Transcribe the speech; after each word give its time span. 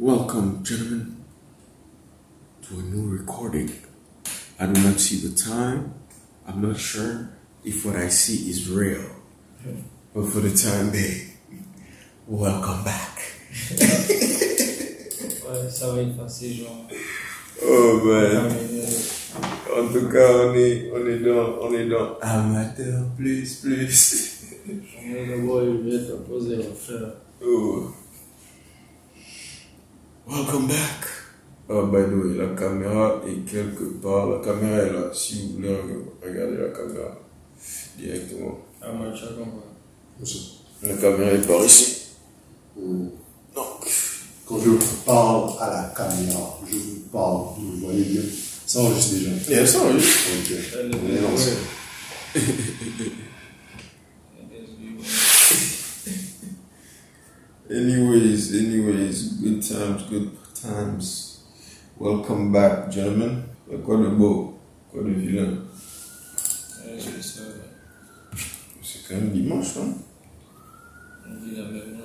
Welcome, 0.00 0.62
gentlemen, 0.62 1.24
to 2.62 2.78
a 2.78 2.82
new 2.82 3.10
recording. 3.10 3.68
I 4.60 4.66
do 4.66 4.80
not 4.80 5.00
see 5.00 5.26
the 5.26 5.34
time. 5.34 5.92
I'm 6.46 6.62
not 6.62 6.78
sure 6.78 7.30
if 7.64 7.84
what 7.84 7.96
I 7.96 8.06
see 8.06 8.48
is 8.48 8.70
real. 8.70 9.02
But 10.14 10.26
for 10.26 10.38
the 10.38 10.54
time 10.54 10.92
being, 10.92 11.32
welcome 12.28 12.84
back. 12.84 13.18
Ouais, 15.42 15.68
ça 15.68 15.90
va 15.90 16.02
être 16.02 16.14
facile, 16.16 16.62
genre. 16.62 16.86
Oh 17.60 18.00
man. 18.04 18.52
En 19.76 19.92
tout 19.92 20.08
cas, 20.08 20.46
on 20.46 20.54
est, 20.54 20.92
on 20.94 21.08
est 21.08 21.18
dans, 21.18 21.58
on 21.60 21.74
est 21.74 21.88
dans 21.88 22.16
amateur 22.20 23.04
plus 23.16 23.56
plus. 23.56 24.44
On 24.68 25.16
est 25.16 25.26
d'abord 25.26 25.62
élevé, 25.62 26.06
t'as 26.06 26.18
posé 26.18 26.54
le 26.54 26.62
faire. 26.62 27.14
Oh. 27.44 27.90
Welcome 30.28 30.68
back. 30.68 31.08
Oh, 31.70 31.86
by 31.86 32.02
the 32.02 32.12
way, 32.14 32.36
la 32.36 32.54
caméra 32.54 33.22
est 33.26 33.50
quelque 33.50 33.84
part. 34.02 34.26
La 34.28 34.38
caméra 34.44 34.76
est 34.82 34.92
là. 34.92 35.10
Si 35.14 35.46
vous 35.46 35.54
voulez 35.56 35.74
regarder 36.22 36.56
la 36.58 36.68
caméra 36.68 37.16
directement. 37.96 38.58
Ah, 38.82 38.92
moi, 38.92 39.06
compris. 39.08 40.60
La 40.82 40.92
caméra 40.96 41.30
est 41.30 41.46
par 41.46 41.64
ici. 41.64 42.08
Euh, 42.78 43.06
Donc, 43.54 43.86
Quand 44.46 44.60
je 44.60 44.70
parle 45.06 45.50
à 45.60 45.70
la 45.70 45.94
caméra, 45.96 46.58
je 46.70 46.76
vous 46.76 47.00
parle, 47.10 47.54
vous 47.56 47.86
voyez 47.86 48.04
bien. 48.04 48.22
Ça 48.66 48.80
enregistre 48.80 49.14
déjà. 49.14 49.62
a 49.62 49.66
ça, 49.66 49.78
oui. 49.90 49.96
Ok. 49.96 50.56
Elle 50.78 50.90
On 50.94 51.08
est 51.08 51.16
est 51.16 51.22
lancé. 51.22 51.52
Anyways, 57.70 58.54
anyways, 58.56 59.28
good 59.42 59.60
times, 59.60 60.02
good 60.08 60.30
times. 60.54 61.44
Welcome 61.98 62.50
back, 62.50 62.90
gentlemen. 62.90 63.44
Quoi 63.84 63.98
de 63.98 64.08
beau, 64.08 64.54
quoi 64.90 65.02
de 65.02 65.10
vilain? 65.10 65.58
C'est 68.82 69.06
quand 69.06 69.16
même 69.16 69.32
dimanche, 69.32 69.76
hein? 69.76 69.92
On 71.28 71.34
dit 71.44 71.56
la 71.56 71.64
même. 71.64 71.98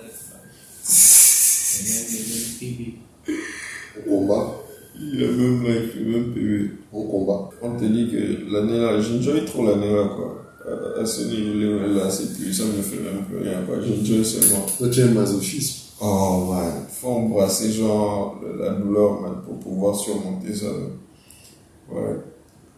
On. 4.06 4.08
On 4.12 4.20
combat. 4.20 4.60
Il 5.00 5.24
a 5.24 5.28
même 5.28 5.64
life, 5.64 5.96
même 5.96 6.34
PV. 6.34 6.72
On 6.92 7.04
combat. 7.04 7.50
On 7.62 7.80
te 7.80 7.86
dit 7.86 8.12
que 8.12 8.52
l'année 8.52 8.80
là, 8.80 9.00
j'enjoy 9.00 9.46
trop 9.46 9.66
l'année 9.66 9.96
là, 9.96 10.10
quoi. 10.14 10.44
À, 10.66 11.02
à 11.02 11.06
ce 11.06 11.22
niveau 11.24 11.80
là, 11.80 12.10
c'est 12.10 12.34
plus, 12.36 12.54
ça 12.54 12.64
me 12.64 12.82
fait 12.82 13.02
même 13.02 13.24
plus 13.26 13.38
rien, 13.40 13.62
quoi. 13.68 13.76
J'enjoy 13.82 14.24
seulement. 14.24 14.66
Toi, 14.78 14.90
tu 14.90 15.00
es 15.02 15.04
un 15.04 15.08
masochisme. 15.12 15.80
Oh 16.02 16.48
man, 16.52 16.86
faut 16.90 17.08
embrasser 17.10 17.72
genre 17.72 18.42
la 18.60 18.70
douleur, 18.72 19.22
man, 19.22 19.36
pour 19.46 19.60
pouvoir 19.60 19.96
surmonter 19.96 20.54
ça. 20.54 20.68
là. 20.68 21.96
Ouais. 21.96 22.16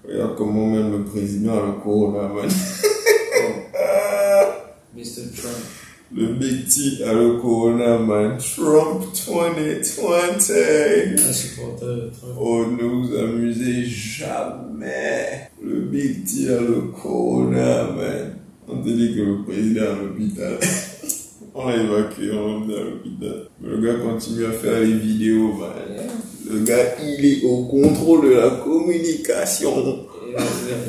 Regarde 0.07 0.35
comment 0.35 0.67
même 0.67 0.91
le 0.91 1.03
président 1.03 1.53
a 1.53 1.65
le 1.67 1.81
corona, 1.83 2.27
man. 2.27 2.49
Mr. 4.95 5.23
Trump. 5.35 5.55
Le 6.13 6.27
Big 6.33 6.65
T 6.67 7.03
a 7.03 7.13
le 7.13 7.37
corona, 7.41 7.97
man. 7.97 8.37
Trump 8.37 9.03
2020. 9.27 10.35
Un 10.35 11.33
supporter 11.33 11.85
de 11.85 12.11
Trump. 12.11 12.35
Oh, 12.39 12.65
ne 12.67 12.83
vous 12.83 13.15
amusez 13.15 13.83
jamais. 13.85 15.49
Le 15.63 15.79
Big 15.81 16.23
T 16.25 16.49
a 16.49 16.59
le 16.61 16.91
corona, 17.01 17.83
man. 17.91 18.35
On 18.67 18.77
te 18.81 18.89
dit 18.89 19.15
que 19.15 19.21
le 19.21 19.43
président 19.43 19.81
est 19.81 19.87
à 19.87 19.95
l'hôpital. 19.95 20.57
On 21.57 21.69
l'a 21.69 21.77
évacué, 21.77 22.31
on 22.33 22.35
l'a 22.47 22.53
emmené 22.57 22.75
à 22.75 22.83
l'hôpital. 22.83 23.47
Mais 23.61 23.69
le 23.69 23.77
gars 23.81 23.93
continue 24.03 24.45
à 24.45 24.51
faire 24.51 24.81
les 24.81 24.91
vidéos, 24.93 25.53
man. 25.53 25.69
Le 26.51 26.59
gars, 26.65 26.95
il 27.01 27.25
est 27.25 27.45
au 27.45 27.63
contrôle 27.67 28.25
de 28.29 28.33
la 28.33 28.49
communication. 28.61 29.71
Il 30.27 30.35
a- 30.35 30.41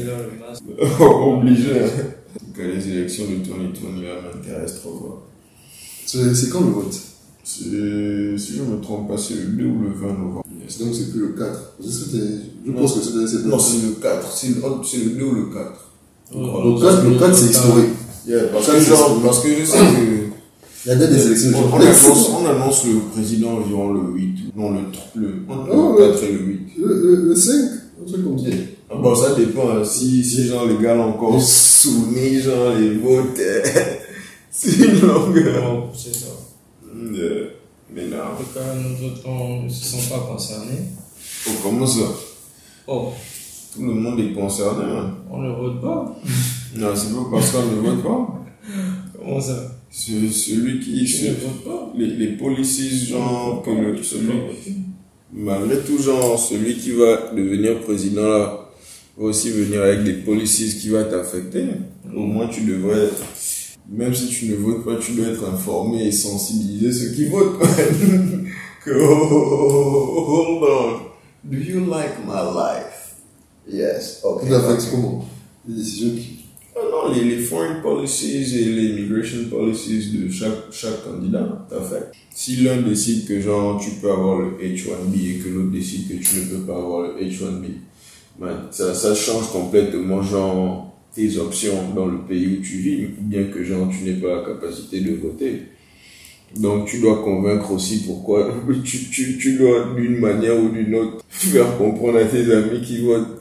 il 0.02 0.10
a 0.10 0.16
le 0.18 0.40
masque. 0.44 1.00
Obligé. 1.00 1.70
En 2.36 2.46
tout 2.46 2.52
cas, 2.60 2.66
les 2.66 2.88
élections 2.88 3.24
de 3.24 3.36
2020 3.46 4.02
là 4.02 4.14
m'intéressent 4.22 4.80
trop, 4.80 4.90
quoi. 4.90 5.26
C'est 6.06 6.34
c'est 6.34 6.50
quand 6.50 6.60
le 6.60 6.70
vote? 6.70 6.94
Si 7.44 7.64
je 7.70 8.62
me 8.62 8.80
trompe 8.80 9.08
pas, 9.08 9.16
c'est 9.18 9.34
le 9.34 9.42
2 9.46 9.64
ou 9.66 9.82
le 9.82 9.90
20 9.90 10.06
novembre. 10.18 10.42
Yes. 10.62 10.78
Donc, 10.78 10.94
c'est 10.94 11.10
plus 11.12 11.20
le 11.20 11.28
4. 11.28 11.74
Parce 11.78 11.88
que 11.98 12.04
c'était- 12.04 12.26
Je 12.66 12.72
pense 12.72 12.94
que 12.94 13.00
c'est 13.26 13.46
Non, 13.46 13.58
c'est 13.58 13.86
le 13.86 13.92
4. 14.02 14.32
C'est 14.36 14.48
le, 14.48 14.54
c'est 14.84 14.96
le 14.98 15.10
2 15.10 15.24
ou 15.24 15.34
le 15.34 15.44
4. 15.54 15.90
Ouais. 16.34 16.40
Le 16.40 16.80
4, 16.80 17.04
le 17.08 17.18
4 17.18 17.34
c'est 17.34 17.50
historique. 17.50 17.90
Yeah, 18.26 18.44
parce, 18.52 18.66
que 18.66 18.72
que 18.72 18.78
je 18.80 19.64
sais 19.64 19.78
que. 19.78 20.26
Il 20.86 20.88
y 20.88 20.92
a 20.92 21.06
des 21.06 21.26
élections. 21.26 21.50
On, 21.56 21.76
on 21.76 21.80
annonce, 21.80 22.30
on 22.30 22.46
annonce 22.46 22.84
le 22.86 22.98
président 23.12 23.54
environ 23.58 23.92
le 23.92 24.12
8. 24.14 24.56
Non, 24.56 24.70
le, 24.72 24.80
le, 25.20 25.28
entre 25.48 25.68
Oh, 25.72 25.96
le 25.98 26.10
4 26.12 26.22
et 26.24 26.32
le 26.32 26.38
8. 26.40 26.60
Le, 26.78 26.86
le, 27.02 27.28
le 27.28 27.34
5, 27.36 27.52
un 28.02 28.06
truc 28.10 28.24
comme 28.24 28.38
ça. 28.38 28.46
Ah 28.90 28.94
Bon, 28.96 29.14
ça 29.14 29.34
dépend. 29.34 29.68
hein. 29.70 29.84
Si, 29.84 30.22
si 30.24 30.46
genre, 30.46 30.66
les 30.66 30.76
gars 30.82 30.94
l'ont 30.94 31.10
encore 31.10 31.40
soumis, 31.42 32.40
genre, 32.40 32.74
les 32.78 32.94
votes. 32.94 33.40
c'est 34.50 34.76
une 34.76 35.00
longueur. 35.00 35.62
Non, 35.62 35.90
c'est 35.94 36.14
ça. 36.14 36.26
Yeah. 36.94 37.48
Mais 37.92 38.06
non. 38.06 38.16
En 38.16 38.36
tout 38.36 38.50
cas, 38.54 38.74
nous 38.74 39.06
autres, 39.06 39.26
on 39.28 39.62
ne 39.64 39.68
se 39.68 39.84
sent 39.84 40.08
pas 40.10 40.20
concernés. 40.20 40.82
Oh, 41.48 41.50
comment 41.62 41.86
ça? 41.86 42.00
Oh, 42.86 43.12
Tout 43.74 43.82
le 43.86 43.92
monde 43.94 44.20
est 44.20 44.32
concerné, 44.32 44.84
man. 44.86 45.14
on 45.30 45.42
ne 45.42 45.50
vote 45.54 45.80
pas. 45.80 46.16
Non, 46.76 46.88
c'est 46.94 47.14
pas 47.14 47.24
parce 47.30 47.52
qu'on 47.52 47.62
ne 47.64 47.80
vote 47.88 48.02
pas. 48.02 48.44
Comment 49.18 49.40
ça? 49.40 49.72
C'est 49.90 50.28
celui 50.28 50.78
qui. 50.80 51.04
Tu 51.04 51.24
ne 51.24 51.30
votes 51.30 51.64
pas? 51.64 51.92
les, 51.96 52.06
les 52.08 52.26
policies, 52.36 53.06
genre, 53.06 53.62
celui, 53.64 54.26
voter. 54.26 54.74
malgré 55.32 55.78
tout, 55.80 55.96
genre, 56.02 56.38
celui 56.38 56.76
qui 56.76 56.90
va 56.92 57.32
devenir 57.34 57.80
président 57.80 58.28
là, 58.28 58.65
aussi 59.16 59.50
venir 59.50 59.82
avec 59.82 60.04
des 60.04 60.14
policies 60.14 60.78
qui 60.78 60.88
va 60.90 61.04
t'affecter. 61.04 61.64
Au 62.14 62.20
moins, 62.20 62.48
tu 62.48 62.62
devrais, 62.62 63.08
même 63.88 64.14
si 64.14 64.28
tu 64.28 64.46
ne 64.46 64.56
votes 64.56 64.84
pas, 64.84 64.96
tu 64.96 65.12
dois 65.12 65.28
être 65.28 65.48
informé 65.48 66.06
et 66.06 66.12
sensibiliser 66.12 66.92
ceux 66.92 67.14
qui 67.14 67.26
votent. 67.26 67.58
que, 68.84 68.90
oh, 68.90 70.24
hold 70.28 70.62
on. 70.62 71.06
Do 71.44 71.58
you 71.58 71.80
like 71.86 72.24
my 72.26 72.42
life? 72.54 73.14
Yes. 73.68 74.20
Okay. 74.22 74.48
Tout 74.48 74.54
affecte 74.54 74.88
comment? 74.90 75.24
Les 75.68 75.76
décisions 75.76 76.14
qui. 76.16 76.36
Non, 76.76 77.12
les, 77.12 77.24
les 77.24 77.38
foreign 77.38 77.80
policies 77.80 78.54
et 78.54 78.64
les 78.64 78.84
immigration 78.90 79.48
policies 79.48 80.10
de 80.12 80.30
chaque, 80.30 80.70
chaque 80.70 81.04
candidat, 81.04 81.66
à 81.70 81.80
fait. 81.80 82.10
Si 82.30 82.56
l'un 82.56 82.82
décide 82.82 83.26
que 83.26 83.40
genre 83.40 83.80
tu 83.80 83.92
peux 83.92 84.10
avoir 84.10 84.40
le 84.40 84.50
H1B 84.62 85.14
et 85.14 85.38
que 85.38 85.48
l'autre 85.48 85.70
décide 85.70 86.06
que 86.08 86.22
tu 86.22 86.36
ne 86.36 86.44
peux 86.50 86.66
pas 86.66 86.76
avoir 86.76 87.02
le 87.02 87.24
H1B, 87.24 87.64
man, 88.38 88.68
ça, 88.70 88.94
ça 88.94 89.14
change 89.14 89.50
complètement 89.52 90.22
genre 90.22 90.94
tes 91.14 91.38
options 91.38 91.94
dans 91.94 92.06
le 92.06 92.18
pays 92.18 92.58
où 92.58 92.62
tu 92.62 92.76
vis, 92.76 93.06
bien 93.18 93.44
que 93.44 93.64
genre 93.64 93.88
tu 93.88 94.04
n'aies 94.04 94.20
pas 94.20 94.36
la 94.36 94.42
capacité 94.44 95.00
de 95.00 95.14
voter. 95.14 95.62
Donc 96.56 96.86
tu 96.86 97.00
dois 97.00 97.22
convaincre 97.22 97.72
aussi 97.72 98.04
pourquoi 98.06 98.50
tu, 98.84 98.98
tu, 99.10 99.38
tu 99.38 99.56
dois 99.56 99.94
d'une 99.96 100.18
manière 100.18 100.62
ou 100.62 100.68
d'une 100.68 100.94
autre 100.94 101.24
faire 101.28 101.76
comprendre 101.76 102.18
à 102.18 102.24
tes 102.24 102.52
amis 102.52 102.80
qui 102.82 103.04
votent 103.04 103.40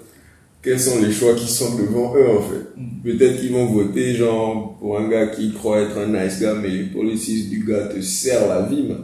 quels 0.65 0.79
sont 0.79 0.99
les 0.99 1.11
choix 1.11 1.35
qui 1.35 1.47
sont 1.47 1.77
devant 1.77 2.15
eux 2.15 2.27
en 2.27 2.41
fait. 2.41 2.65
Peut-être 3.03 3.39
qu'ils 3.39 3.51
vont 3.51 3.67
voter 3.67 4.15
genre 4.15 4.75
pour 4.79 4.97
un 4.97 5.07
gars 5.07 5.27
qui 5.27 5.53
croit 5.53 5.81
être 5.81 5.97
un 5.99 6.07
nice 6.07 6.39
guy, 6.39 6.47
mais 6.59 6.69
les 6.69 6.83
policies 6.85 7.49
du 7.49 7.63
gars 7.63 7.87
te 7.87 8.01
serrent 8.01 8.47
la 8.47 8.63
vie, 8.63 8.81
man. 8.87 9.03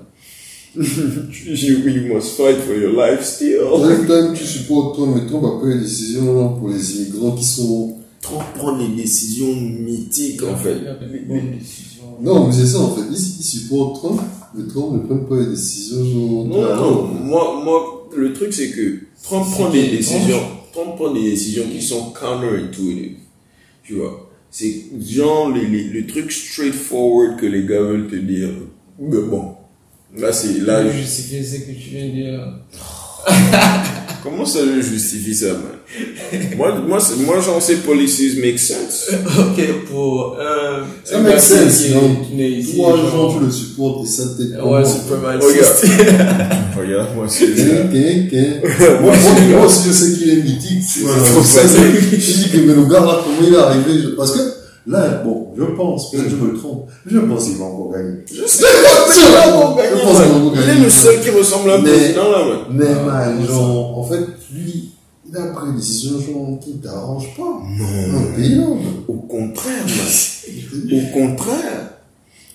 you, 0.75 1.77
you 1.89 2.13
must 2.13 2.37
fight 2.37 2.55
for 2.57 2.73
your 2.73 2.93
life 2.93 3.23
still. 3.23 3.59
Toi, 4.07 4.33
tu 4.33 4.45
supportes 4.45 4.95
Trump, 4.95 5.15
mais 5.15 5.27
Trump 5.27 5.43
a 5.43 5.59
pris 5.59 5.73
des 5.73 5.81
décisions 5.81 6.55
pour 6.57 6.69
les 6.69 6.95
immigrants 6.95 7.31
qui 7.35 7.43
sont. 7.43 7.97
Trump 8.21 8.43
prend 8.55 8.77
des 8.77 8.87
décisions 8.89 9.53
mythiques 9.53 10.43
en 10.43 10.55
fait. 10.55 10.77
Non, 12.21 12.47
mais 12.47 12.53
c'est 12.53 12.67
ça 12.67 12.79
en 12.79 12.95
fait. 12.95 13.01
Il, 13.09 13.15
il 13.15 13.43
supporte 13.43 13.97
Trump, 13.97 14.21
mais 14.55 14.67
Trump 14.67 14.93
ne 14.93 14.99
prend 14.99 15.17
pas 15.25 15.39
les 15.41 15.47
décisions. 15.47 16.05
Genre, 16.05 16.45
Non, 16.45 16.75
non, 16.75 17.07
moi, 17.07 17.61
moi, 17.63 18.09
le 18.15 18.31
truc 18.31 18.53
c'est 18.53 18.69
que 18.69 18.99
Trump 19.23 19.45
prend 19.51 19.69
des 19.71 19.89
décisions, 19.89 20.39
Trump 20.71 20.95
prend 20.95 21.11
des 21.13 21.31
décisions 21.31 21.63
qui 21.69 21.81
sont 21.81 22.11
counterintuitive. 22.11 23.17
Tu 23.83 23.95
vois. 23.95 24.29
C'est 24.49 24.85
genre 24.99 25.49
les, 25.49 25.65
les, 25.67 25.83
le 25.85 26.05
truc 26.05 26.31
straightforward 26.31 27.37
que 27.37 27.45
les 27.45 27.65
gars 27.65 27.81
veulent 27.81 28.07
te 28.07 28.15
dire. 28.15 28.49
Mais 28.99 29.21
bon. 29.21 29.55
Là, 30.17 30.33
c'est, 30.33 30.59
là, 30.59 30.83
Là, 30.83 30.91
justifier 30.91 31.43
ce 31.43 31.55
que 31.57 31.71
tu 31.71 31.89
viens 31.91 32.05
de 32.07 32.11
dire? 32.11 32.53
Comment 34.23 34.45
ça 34.45 34.59
je 34.63 34.81
justifie 34.81 35.33
ça, 35.33 35.47
man? 35.47 35.61
moi, 36.55 36.75
moi, 36.87 36.99
moi, 37.25 37.35
j'en 37.43 37.59
sais 37.59 37.77
policies 37.77 38.39
make 38.39 38.59
sense. 38.59 39.09
Ok, 39.39 39.85
pour 39.89 40.37
un. 40.39 40.83
Ça 41.03 41.19
make 41.19 41.39
sense, 41.39 41.77
qui 41.85 41.91
est- 41.91 41.95
non? 41.95 42.15
qui 42.27 42.35
n'est 42.35 42.51
ici. 42.51 42.75
Toi, 42.75 42.95
genre- 42.97 43.09
genre, 43.11 43.37
tu 43.39 43.45
le 43.45 43.51
supportes 43.51 44.05
et 44.05 44.09
ça 44.09 44.23
te 44.37 44.41
Ouais, 44.61 44.83
c'est 44.85 45.09
pas 45.09 45.17
mal. 45.17 45.39
Regarde, 46.77 47.09
moi. 47.15 47.25
Moi, 49.01 49.01
moi, 49.01 49.41
moi 49.57 49.65
aussi, 49.65 49.87
je 49.87 49.91
sais 49.91 50.17
qu'il 50.19 50.29
est 50.29 50.43
mythique. 50.43 50.83
C'est 50.87 51.01
trop 51.01 51.41
facile. 51.41 51.79
Je 52.11 52.17
dis 52.43 52.49
que, 52.51 52.57
mais 52.57 52.73
le 52.75 52.85
gars 52.85 52.99
là, 52.99 53.21
comment 53.23 53.47
il 53.47 53.53
est 53.53 53.57
arrivé? 53.57 54.01
je- 54.03 54.09
Parce 54.15 54.31
que, 54.33 54.39
là, 54.87 55.21
bon, 55.23 55.49
je 55.57 55.63
pense, 55.63 56.11
peut-être 56.11 56.23
que 56.25 56.29
je 56.31 56.35
me 56.35 56.53
trompe, 56.57 56.87
je 57.05 57.19
pense 57.19 57.45
qu'il 57.45 57.57
va 57.57 57.65
encore 57.65 57.91
gagner. 57.93 58.19
Je 58.27 58.45
sais 58.47 58.63
pas, 58.63 58.67
Je 59.09 59.77
gagner, 59.77 60.01
pense 60.03 60.19
man. 60.19 60.31
encore 60.31 60.53
Il 60.55 60.61
est 60.61 60.65
gagner. 60.67 60.83
le 60.83 60.89
seul 60.89 61.21
qui 61.21 61.29
ressemble 61.29 61.71
à 61.71 61.75
un 61.75 61.81
président 61.81 62.31
là, 62.31 62.45
man. 62.45 62.59
Mais 62.71 62.85
Ah, 62.89 63.03
man, 63.05 63.45
genre, 63.47 63.99
en 63.99 64.03
fait, 64.03 64.25
lui, 64.53 64.91
il 65.29 65.37
a 65.37 65.45
pris 65.47 65.69
une 65.69 65.75
décision 65.77 66.19
genre, 66.19 66.59
qui 66.59 66.73
t'arrange 66.79 67.27
pas. 67.37 67.43
Non. 67.77 68.19
Un 68.19 68.35
pays 68.35 68.55
là. 68.55 68.65
Au 69.07 69.13
contraire, 69.13 69.85
man. 69.85 70.91
Au 70.99 71.13
contraire. 71.19 71.89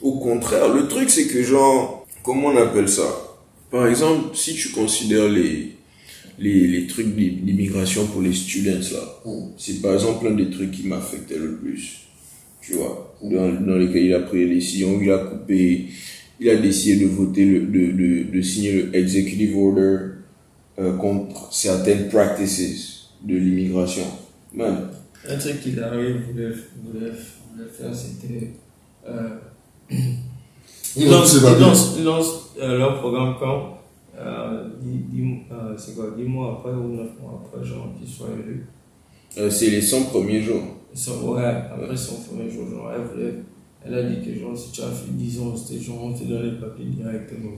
Au 0.03 0.13
contraire. 0.19 0.69
Le 0.75 0.89
truc, 0.89 1.09
c'est 1.11 1.27
que, 1.27 1.43
genre, 1.43 2.07
comment 2.23 2.49
on 2.49 2.57
appelle 2.57 2.89
ça? 2.89 3.05
Par 3.71 3.87
exemple, 3.87 4.35
si 4.37 4.55
tu 4.55 4.69
considères 4.71 5.29
les, 5.29 5.75
les, 6.39 6.67
les 6.69 6.87
trucs 6.87 7.17
d'i- 7.17 7.41
d'immigration 7.43 8.07
pour 8.07 8.21
les 8.23 8.33
students, 8.35 8.79
là, 8.93 9.01
Mm. 9.25 9.49
c'est 9.59 9.81
par 9.83 9.95
exemple 9.95 10.27
un 10.29 10.33
des 10.35 10.51
trucs 10.51 10.71
qui 10.71 10.87
m'affectait 10.87 11.39
le 11.39 11.57
plus. 11.57 12.06
Tu 12.67 12.75
vois, 12.75 13.15
dans, 13.23 13.61
dans 13.61 13.77
lesquels 13.77 14.07
il 14.07 14.15
a 14.15 14.21
pris 14.21 14.45
les 14.49 14.55
décisions, 14.57 14.99
il 15.01 15.11
a 15.13 15.19
coupé, 15.19 15.87
il 16.41 16.51
a 16.51 16.57
décidé 16.57 17.05
de 17.05 17.09
voter, 17.11 17.45
le, 17.45 17.61
de, 17.61 17.93
de, 17.93 18.33
de 18.37 18.43
signer 18.43 18.73
le 18.73 18.97
executive 18.97 19.57
order 19.57 19.99
euh, 20.81 20.97
contre 20.97 21.53
certaines 21.53 22.09
practices 22.09 23.11
de 23.25 23.37
l'immigration. 23.37 24.03
Man, 24.53 24.89
Un 25.29 25.37
truc 25.39 25.61
qu'il 25.61 25.79
arrive, 25.81 26.17
voulait, 26.33 26.51
voulait, 26.85 27.13
voulait 27.55 27.71
faire, 27.71 27.95
c'était. 27.95 28.51
Euh, 29.09 29.29
ils 30.97 31.09
lancent, 31.09 31.41
lancent, 32.03 32.51
euh, 32.61 32.79
leur 32.79 32.99
programme 32.99 33.37
quand? 33.39 33.79
Euh, 34.19 34.65
euh, 35.53 35.75
C'est 35.79 35.95
quoi 35.95 36.15
10 36.17 36.25
mois 36.25 36.59
après 36.59 36.73
ou 36.73 36.97
9 36.97 37.07
mois 37.21 37.43
après, 37.45 37.65
genre, 37.65 37.93
qu'ils 37.99 38.09
soient 38.13 38.29
élus? 38.33 38.67
euh, 39.39 39.51
c'est 39.51 39.71
les 39.71 39.83
100 39.83 40.05
premiers 40.05 40.41
jours. 40.43 40.63
Sont, 40.97 41.29
ouais, 41.35 41.45
après 41.45 41.97
son 41.97 42.15
premier 42.23 42.51
jour, 42.51 42.65
genre, 42.71 42.91
elle, 42.95 43.03
voulait, 43.03 43.35
elle 43.85 43.95
a 43.95 44.03
dit 44.05 44.25
que, 44.27 44.39
genre, 44.41 44.57
si 44.57 44.73
tu 44.73 44.81
as 44.81 44.87
fait 44.87 45.11
10 45.13 45.41
ans, 45.41 45.55
c'était 45.55 45.79
genre, 45.83 46.03
on 46.03 46.13
te 46.15 46.25
donne 46.25 46.45
les 46.55 46.59
papiers 46.59 46.87
directement. 46.87 47.51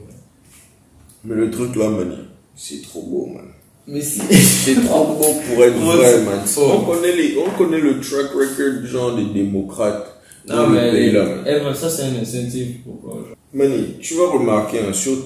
Mais 1.25 1.35
le 1.37 1.50
truc 1.50 1.76
là, 1.76 1.88
man, 1.88 2.17
c'est 2.56 2.82
trop 2.82 3.02
beau, 3.02 3.26
man. 3.26 3.44
Mais 3.87 4.00
si. 4.00 4.20
C'est 4.31 4.85
trop 4.85 5.06
beau 5.14 5.35
pour 5.46 5.64
être 5.64 5.79
vrai, 5.79 6.25
man. 6.25 6.40
On 6.58 6.81
connaît, 6.85 7.14
les, 7.17 7.37
on 7.38 7.56
connaît 7.56 7.81
le 7.81 8.00
track 8.00 8.32
record, 8.32 8.85
genre, 8.87 9.17
des 9.17 9.26
démocrates 9.26 10.20
dans 10.46 10.69
le 10.69 10.90
pays 10.90 11.12
là, 11.12 11.25
man. 11.25 11.44
elle, 11.46 11.76
ça, 11.76 11.88
c'est 11.88 12.02
un 12.02 12.17
incentive 12.20 12.79
pour 12.85 13.00
quoi, 13.00 13.14
genre. 13.14 13.37
Mani, 13.55 13.94
tu 14.00 14.14
vas 14.14 14.31
remarquer, 14.31 14.81
hein, 14.81 14.93
sur 14.93 15.17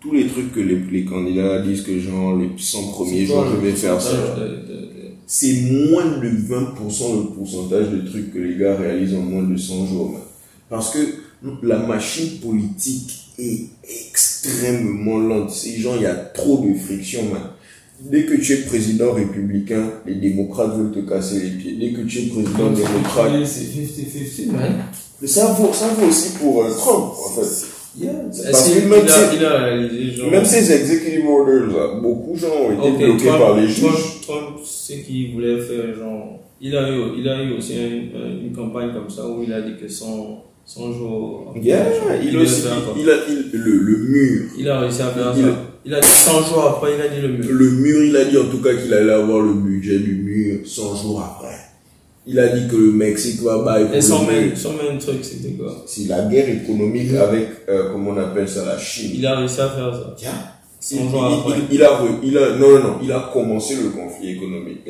tous 0.00 0.12
les 0.12 0.26
trucs 0.26 0.52
que 0.52 0.60
les, 0.60 0.78
les 0.78 1.04
candidats 1.04 1.60
disent 1.62 1.82
que, 1.82 1.98
genre, 1.98 2.36
les 2.36 2.50
100 2.56 2.88
premiers 2.92 3.24
jours, 3.26 3.46
je 3.46 3.54
le 3.56 3.60
vais 3.62 3.72
faire 3.72 4.00
ça. 4.00 4.14
pourcentage 4.16 4.38
de- 4.40 4.56
de- 4.56 4.76
de- 4.76 5.01
C'est 5.34 5.62
moins 5.62 6.04
de 6.04 6.28
20% 6.28 7.16
le 7.16 7.34
pourcentage 7.34 7.88
de 7.88 8.06
trucs 8.06 8.34
que 8.34 8.38
les 8.38 8.54
gars 8.58 8.76
réalisent 8.76 9.14
en 9.14 9.22
moins 9.22 9.42
de 9.42 9.56
100 9.56 9.86
jours, 9.86 10.10
man. 10.10 10.20
Parce 10.68 10.90
que 10.90 10.98
la 11.62 11.78
machine 11.78 12.38
politique 12.38 13.30
est 13.38 13.64
extrêmement 14.10 15.20
lente. 15.20 15.50
Ces 15.50 15.78
gens, 15.78 15.96
il 15.96 16.02
y 16.02 16.06
a 16.06 16.14
trop 16.14 16.58
de 16.58 16.74
friction, 16.74 17.22
man. 17.32 17.44
Dès 17.98 18.26
que 18.26 18.34
tu 18.34 18.52
es 18.52 18.56
président 18.58 19.14
républicain, 19.14 19.92
les 20.04 20.16
démocrates 20.16 20.76
veulent 20.76 20.92
te 20.92 21.08
casser 21.08 21.40
les 21.40 21.50
pieds. 21.52 21.76
Dès 21.80 21.92
que 21.94 22.06
tu 22.06 22.18
es 22.18 22.26
président 22.26 22.70
démocrate, 22.70 23.46
C'est 23.46 24.44
50-50, 24.44 24.52
man. 24.52 24.84
Mais 25.22 25.28
ça 25.28 25.46
vaut, 25.54 25.72
ça 25.72 25.88
vaut 25.98 26.08
aussi 26.08 26.32
pour 26.38 26.62
euh, 26.62 26.70
Trump, 26.74 27.14
en 27.26 27.40
fait. 27.40 27.66
Parce 28.00 28.70
que 28.70 28.88
même 28.88 29.06
si- 29.08 29.36
il 29.36 29.44
a 29.44 29.58
réalisé, 29.64 30.16
genre. 30.16 30.30
Même 30.30 30.44
ces 30.44 30.72
executive 30.72 31.26
orders, 31.28 31.66
là, 31.68 32.00
beaucoup 32.00 32.32
de 32.34 32.38
gens 32.38 32.48
ont 32.48 32.72
été 32.72 32.88
Ok, 32.88 32.98
bloqués 33.10 33.26
Trump- 33.26 33.38
par 33.40 33.56
les 33.56 33.68
juges. 33.68 33.80
Trump, 33.82 33.96
Trump, 34.26 34.46
ce 34.64 34.92
qu'il 34.94 35.32
voulait 35.34 35.58
faire, 35.60 35.94
genre. 35.98 36.38
Il 36.60 36.76
a 36.76 36.88
eu, 36.90 37.00
il 37.18 37.28
a 37.28 37.42
eu 37.42 37.56
aussi 37.58 37.74
une, 37.74 38.46
une 38.46 38.52
campagne 38.54 38.92
comme 38.94 39.10
ça 39.10 39.26
où 39.28 39.42
il 39.42 39.52
a 39.52 39.60
dit 39.62 39.72
que 39.80 39.88
100, 39.88 40.44
100 40.64 40.92
jours. 40.92 41.52
Yeah, 41.60 41.86
il, 42.22 42.38
aussi, 42.38 42.62
a, 42.68 42.70
il- 42.96 43.50
le, 43.52 43.72
le 43.78 43.96
mur. 44.08 44.42
il 44.58 44.68
a 44.68 44.78
réussi 44.80 45.02
à 45.02 45.08
faire 45.08 45.34
ça. 45.34 45.40
Il 45.84 45.92
a 45.92 46.00
dit 46.00 46.06
100 46.06 46.42
jours 46.44 46.64
après, 46.64 46.92
il 46.96 47.02
a 47.02 47.08
dit 47.08 47.20
le 47.20 47.28
mieux. 47.36 47.52
Le 47.52 47.70
mur, 47.72 48.02
il 48.04 48.16
a 48.16 48.24
dit 48.24 48.38
en 48.38 48.44
tout 48.48 48.62
cas 48.62 48.74
qu'il 48.74 48.94
allait 48.94 49.12
avoir 49.12 49.40
le 49.42 49.54
budget 49.54 49.98
du 49.98 50.14
mur 50.14 50.60
100 50.64 50.94
jours 51.02 51.20
après. 51.20 51.56
Il 52.26 52.38
a 52.38 52.48
dit 52.48 52.68
que 52.68 52.76
le 52.76 52.92
Mexique 52.92 53.40
va 53.42 53.58
bailler 53.58 53.86
pour 53.86 53.94
Et 53.96 54.00
son 54.00 54.22
main, 54.24 54.50
son 54.54 54.72
main 54.74 54.96
truc, 54.98 55.24
c'était 55.24 55.54
quoi? 55.54 55.82
C'est 55.86 56.06
la 56.08 56.22
guerre 56.26 56.48
économique 56.48 57.12
avec, 57.14 57.48
euh, 57.68 57.90
comment 57.92 58.10
on 58.12 58.16
appelle 58.18 58.48
ça, 58.48 58.64
la 58.64 58.78
Chine. 58.78 59.10
Il 59.14 59.26
a 59.26 59.36
réussi 59.38 59.60
à 59.60 59.68
faire 59.70 59.92
ça. 59.92 60.14
Tiens. 60.16 60.30
100 60.78 60.96
Il, 60.96 61.00
il- 61.00 61.54
il- 61.70 61.74
il 61.76 61.82
a, 61.82 62.00
il 62.24 62.38
a, 62.38 62.56
non, 62.56 62.70
non, 62.70 62.78
non, 62.78 62.94
il 63.02 63.12
a 63.12 63.30
commencé 63.32 63.74
le 63.76 63.90
conflit 63.90 64.30
économique. 64.36 64.80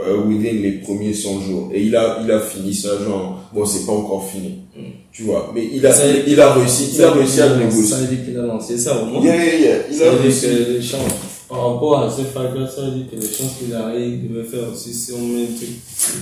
euh, 0.00 0.16
within 0.26 0.60
les 0.60 0.72
premiers 0.82 1.14
100 1.14 1.40
jours. 1.42 1.70
Et 1.72 1.82
il 1.84 1.94
a, 1.94 2.18
il 2.24 2.30
a 2.30 2.40
fini 2.40 2.74
ça, 2.74 2.88
genre, 3.04 3.40
bon, 3.54 3.64
c'est 3.64 3.86
pas 3.86 3.92
encore 3.92 4.28
fini. 4.28 4.58
Mm. 4.76 4.80
Tu 5.12 5.22
vois, 5.22 5.52
mais 5.54 5.68
il 5.72 5.86
a, 5.86 5.92
Ça 5.92 6.02
il, 6.08 6.24
qu'il 6.24 6.40
a 6.40 6.52
réussi, 6.52 6.90
il 6.96 7.02
a 7.02 7.12
réussi 7.12 7.40
à 7.40 7.48
Ça 7.50 7.56
négocier. 7.56 7.96
veut 7.98 8.16
dire 8.16 8.24
qu'il 8.24 8.38
a 8.38 8.42
lancé 8.42 8.76
ça 8.76 9.00
au 9.00 9.06
moins. 9.06 9.22
Yeah, 9.22 9.36
yeah, 9.36 9.58
yeah. 9.60 9.76
Il 9.90 9.94
Ça 9.96 10.08
a 10.10 10.16
réussi. 10.16 10.46
que 10.46 10.72
les 10.72 10.82
chances, 10.82 11.12
par 11.48 11.74
rapport 11.74 11.98
à 12.00 12.10
ce 12.10 12.22
facteur, 12.22 12.70
ça 12.70 12.82
veut 12.82 12.90
dire 12.92 13.06
que 13.10 13.16
les 13.16 13.26
chances 13.28 13.52
qu'il 13.58 13.74
arrive, 13.74 14.24
il 14.24 14.32
devait 14.32 14.44
faire 14.48 14.70
aussi 14.72 14.92
si 14.94 15.12
on 15.12 15.18
met 15.18 15.42
un 15.42 15.56
truc. 15.56 15.68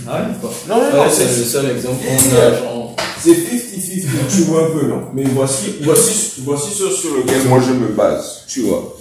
Ah, 0.09 0.27
quoi. 0.41 0.51
Non, 0.69 0.77
non, 0.83 0.97
non, 1.05 1.11
c'est 1.11 1.27
c'est 1.27 1.39
le 1.41 1.45
seul 1.45 1.71
exemple 1.77 2.05
qu'on 2.05 2.37
a, 2.37 2.59
genre. 2.59 2.97
c'est 3.21 3.31
50-50, 3.31 4.05
tu 4.37 4.43
vois 4.43 4.67
un 4.67 4.71
peu, 4.71 4.87
non. 4.89 5.03
Mais 5.15 5.25
voici, 5.25 5.75
voici, 5.83 6.41
voici 6.45 6.71
ce 6.75 6.91
sur 6.91 7.17
lequel 7.17 7.45
moi 7.49 7.61
je 7.61 7.73
me 7.73 7.89
base, 7.89 8.43
tu 8.49 8.63
vois. 8.63 8.97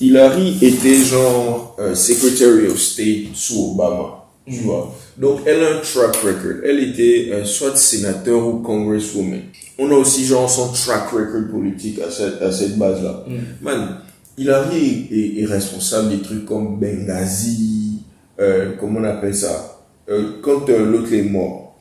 Hillary 0.00 0.58
était 0.60 0.96
genre 0.96 1.76
euh, 1.78 1.94
Secretary 1.94 2.66
of 2.68 2.78
State 2.78 3.34
sous 3.34 3.72
Obama, 3.72 4.24
tu 4.46 4.60
Mm. 4.60 4.64
vois. 4.64 4.94
Donc 5.16 5.40
elle 5.46 5.62
a 5.62 5.76
un 5.76 5.80
track 5.80 6.16
record. 6.16 6.62
Elle 6.64 6.80
était 6.90 7.28
euh, 7.32 7.44
soit 7.44 7.76
sénateur 7.76 8.44
ou 8.46 8.58
congresswoman. 8.60 9.40
On 9.78 9.90
a 9.90 9.94
aussi 9.94 10.24
genre 10.26 10.50
son 10.50 10.68
track 10.72 11.10
record 11.10 11.48
politique 11.50 11.98
à 12.00 12.10
cette, 12.10 12.42
à 12.42 12.50
cette 12.50 12.76
base-là. 12.76 13.24
Mm. 13.28 13.34
Man, 13.64 13.98
Hillary 14.38 15.08
est, 15.10 15.14
est- 15.16 15.42
est 15.42 15.46
responsable 15.46 16.10
des 16.10 16.22
trucs 16.22 16.44
comme 16.46 16.78
Benghazi, 16.80 17.98
euh, 18.40 18.72
comment 18.80 19.00
on 19.00 19.04
appelle 19.04 19.34
ça, 19.34 19.80
euh, 20.08 20.40
quand 20.42 20.68
euh, 20.70 20.90
l'autre 20.90 21.12
est 21.12 21.22
mort. 21.22 21.78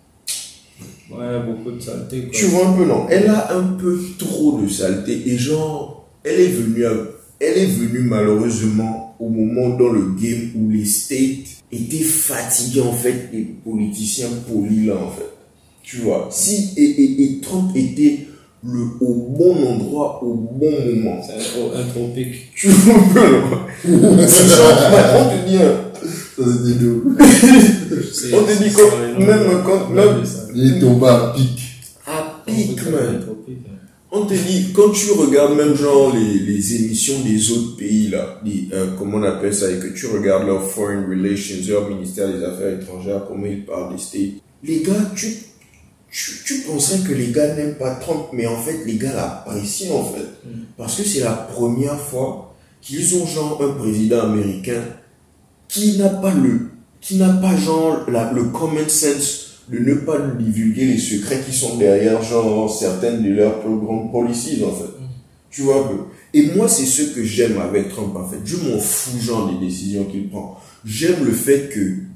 Ouais, 1.10 1.40
beaucoup 1.46 1.72
de 1.72 1.80
saleté, 1.82 2.22
quoi. 2.24 2.30
Tu 2.32 2.46
vois 2.46 2.68
un 2.68 2.74
peu, 2.74 2.86
non? 2.86 3.06
Elle 3.10 3.28
a 3.30 3.54
un 3.56 3.74
peu 3.74 4.00
trop 4.18 4.60
de 4.62 4.68
saleté 4.70 5.22
et 5.26 5.38
genre, 5.38 6.10
elle 6.24 6.40
est 6.40 6.48
venue, 6.48 6.84
elle 7.40 7.58
est 7.58 7.66
venue 7.66 8.00
malheureusement 8.00 9.16
au 9.20 9.28
moment 9.30 9.76
dans 9.78 9.90
le 9.92 10.14
game 10.20 10.52
où 10.56 10.70
les 10.72 10.86
states 10.86 11.64
étaient 11.72 12.04
fatigués 12.04 12.82
en 12.82 12.94
fait 12.94 13.30
des 13.32 13.42
politiciens 13.64 14.30
polis 14.48 14.88
là 14.88 14.96
en 14.96 15.12
fait. 15.12 15.30
Tu 15.84 15.98
vois 15.98 16.30
Si 16.32 16.74
et, 16.78 16.84
et, 16.84 17.24
et 17.24 17.40
Trump 17.42 17.72
était 17.76 18.28
le, 18.64 18.80
au 19.02 19.14
bon 19.38 19.56
endroit 19.68 20.24
au 20.24 20.34
bon 20.36 20.72
moment. 20.72 21.22
C'est 21.26 21.34
un 21.36 21.40
trop 21.40 21.72
anthropique. 21.76 22.52
Tu 22.56 22.68
vois 22.70 22.96
un 22.96 23.14
peu, 23.14 23.22
non 23.90 24.18
C'est 24.28 24.48
genre, 24.48 24.78
ouais, 24.92 25.20
on 25.20 25.30
te 25.30 25.50
dit, 25.50 25.58
hein, 25.58 25.82
Ça, 25.94 26.44
c'était 26.44 28.36
On 28.36 28.44
te 28.44 28.64
dit 28.64 28.72
quand- 28.74 29.26
même 29.26 29.64
quand- 29.66 29.90
même-. 29.90 30.24
Il 30.56 30.78
est 30.78 30.80
tombé 30.80 31.08
à 31.08 31.34
pic. 31.36 31.60
à 32.06 32.44
On 32.48 32.52
pic, 32.52 32.86
man. 32.86 32.94
hein. 33.22 33.34
On 34.14 34.26
te 34.26 34.34
dit, 34.34 34.68
quand 34.76 34.90
tu 34.92 35.12
regardes 35.14 35.56
même 35.56 35.74
genre 35.74 36.14
les, 36.14 36.40
les 36.40 36.76
émissions 36.76 37.22
des 37.26 37.50
autres 37.52 37.78
pays 37.78 38.10
là, 38.10 38.42
les, 38.46 38.68
euh, 38.74 38.88
comment 39.00 39.18
on 39.20 39.24
appelle 39.24 39.54
ça, 39.54 39.72
et 39.72 39.80
que 39.80 39.88
tu 39.98 40.06
regardes 40.08 40.46
leur 40.46 40.62
foreign 40.70 41.06
relations, 41.10 41.56
leur 41.70 41.88
ministère 41.90 42.28
des 42.28 42.44
affaires 42.44 42.74
étrangères, 42.82 43.24
comment 43.26 43.46
ils 43.46 43.64
parlent 43.66 43.94
des 43.96 44.02
States, 44.02 44.42
les 44.66 44.82
gars, 44.82 45.12
tu, 45.16 45.28
tu, 46.12 46.32
tu 46.46 46.60
penserais 46.62 47.08
que 47.08 47.14
les 47.14 47.32
gars 47.32 47.56
n'aiment 47.56 47.76
pas 47.76 47.96
Trump, 47.96 48.28
mais 48.34 48.46
en 48.46 48.58
fait, 48.58 48.84
les 48.86 48.96
gars 48.96 49.14
l'apprécient 49.14 49.96
en 49.96 50.04
fait. 50.04 50.28
Mm. 50.46 50.50
Parce 50.78 50.98
que 50.98 51.04
c'est 51.04 51.22
la 51.22 51.32
première 51.32 52.00
fois 52.00 52.54
qu'ils 52.82 53.16
ont 53.16 53.26
genre 53.26 53.62
un 53.64 53.74
président 53.80 54.24
américain 54.24 54.82
qui 55.68 55.98
n'a 55.98 56.10
pas 56.10 56.34
le, 56.34 56.72
qui 57.00 57.16
n'a 57.16 57.30
pas 57.30 57.56
genre 57.56 58.10
la, 58.10 58.32
le 58.34 58.46
common 58.46 58.88
sense 58.90 59.62
de 59.70 59.80
ne 59.80 59.94
pas 59.96 60.18
divulguer 60.20 60.86
les 60.86 60.98
secrets 60.98 61.42
qui 61.46 61.56
sont 61.56 61.78
derrière 61.78 62.22
genre 62.22 62.70
certaines 62.74 63.24
de 63.24 63.30
leurs 63.30 63.62
plus 63.62 63.78
grandes 63.78 64.12
policies 64.12 64.62
en 64.66 64.76
fait. 64.76 64.92
Tu 65.50 65.62
vois. 65.62 65.90
Et 66.34 66.52
moi 66.56 66.68
c'est 66.68 66.86
ce 66.86 67.14
que 67.14 67.24
j'aime 67.24 67.58
avec 67.60 67.90
Trump 67.90 68.16
en 68.18 68.28
fait. 68.28 68.40
Je 68.44 68.58
m'en 68.58 68.80
fous 68.80 69.20
genre 69.20 69.50
des 69.50 69.66
décisions 69.66 70.04
qu'il 70.06 70.30
prend. 70.30 70.60
J'aime 70.84 71.24
le 71.24 71.32
fait 71.32 71.70
que 71.70 72.11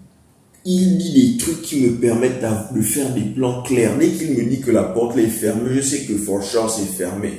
il 0.66 0.98
dit 0.98 1.14
des 1.14 1.38
trucs 1.38 1.62
qui 1.62 1.82
me 1.82 1.92
permettent 1.92 2.44
de 2.74 2.82
faire 2.82 3.14
des 3.14 3.22
plans 3.22 3.62
clairs. 3.62 3.98
Dès 4.00 4.10
qu'il 4.10 4.32
me 4.32 4.50
dit 4.50 4.62
que 4.62 4.72
la 4.72 4.84
porte 4.84 5.18
est 5.18 5.28
fermée, 5.28 5.70
je 5.76 5.82
sais 5.82 6.06
que 6.06 6.18
for 6.18 6.44
sure 6.44 6.70
c'est 6.70 6.88
fermé. 6.88 7.34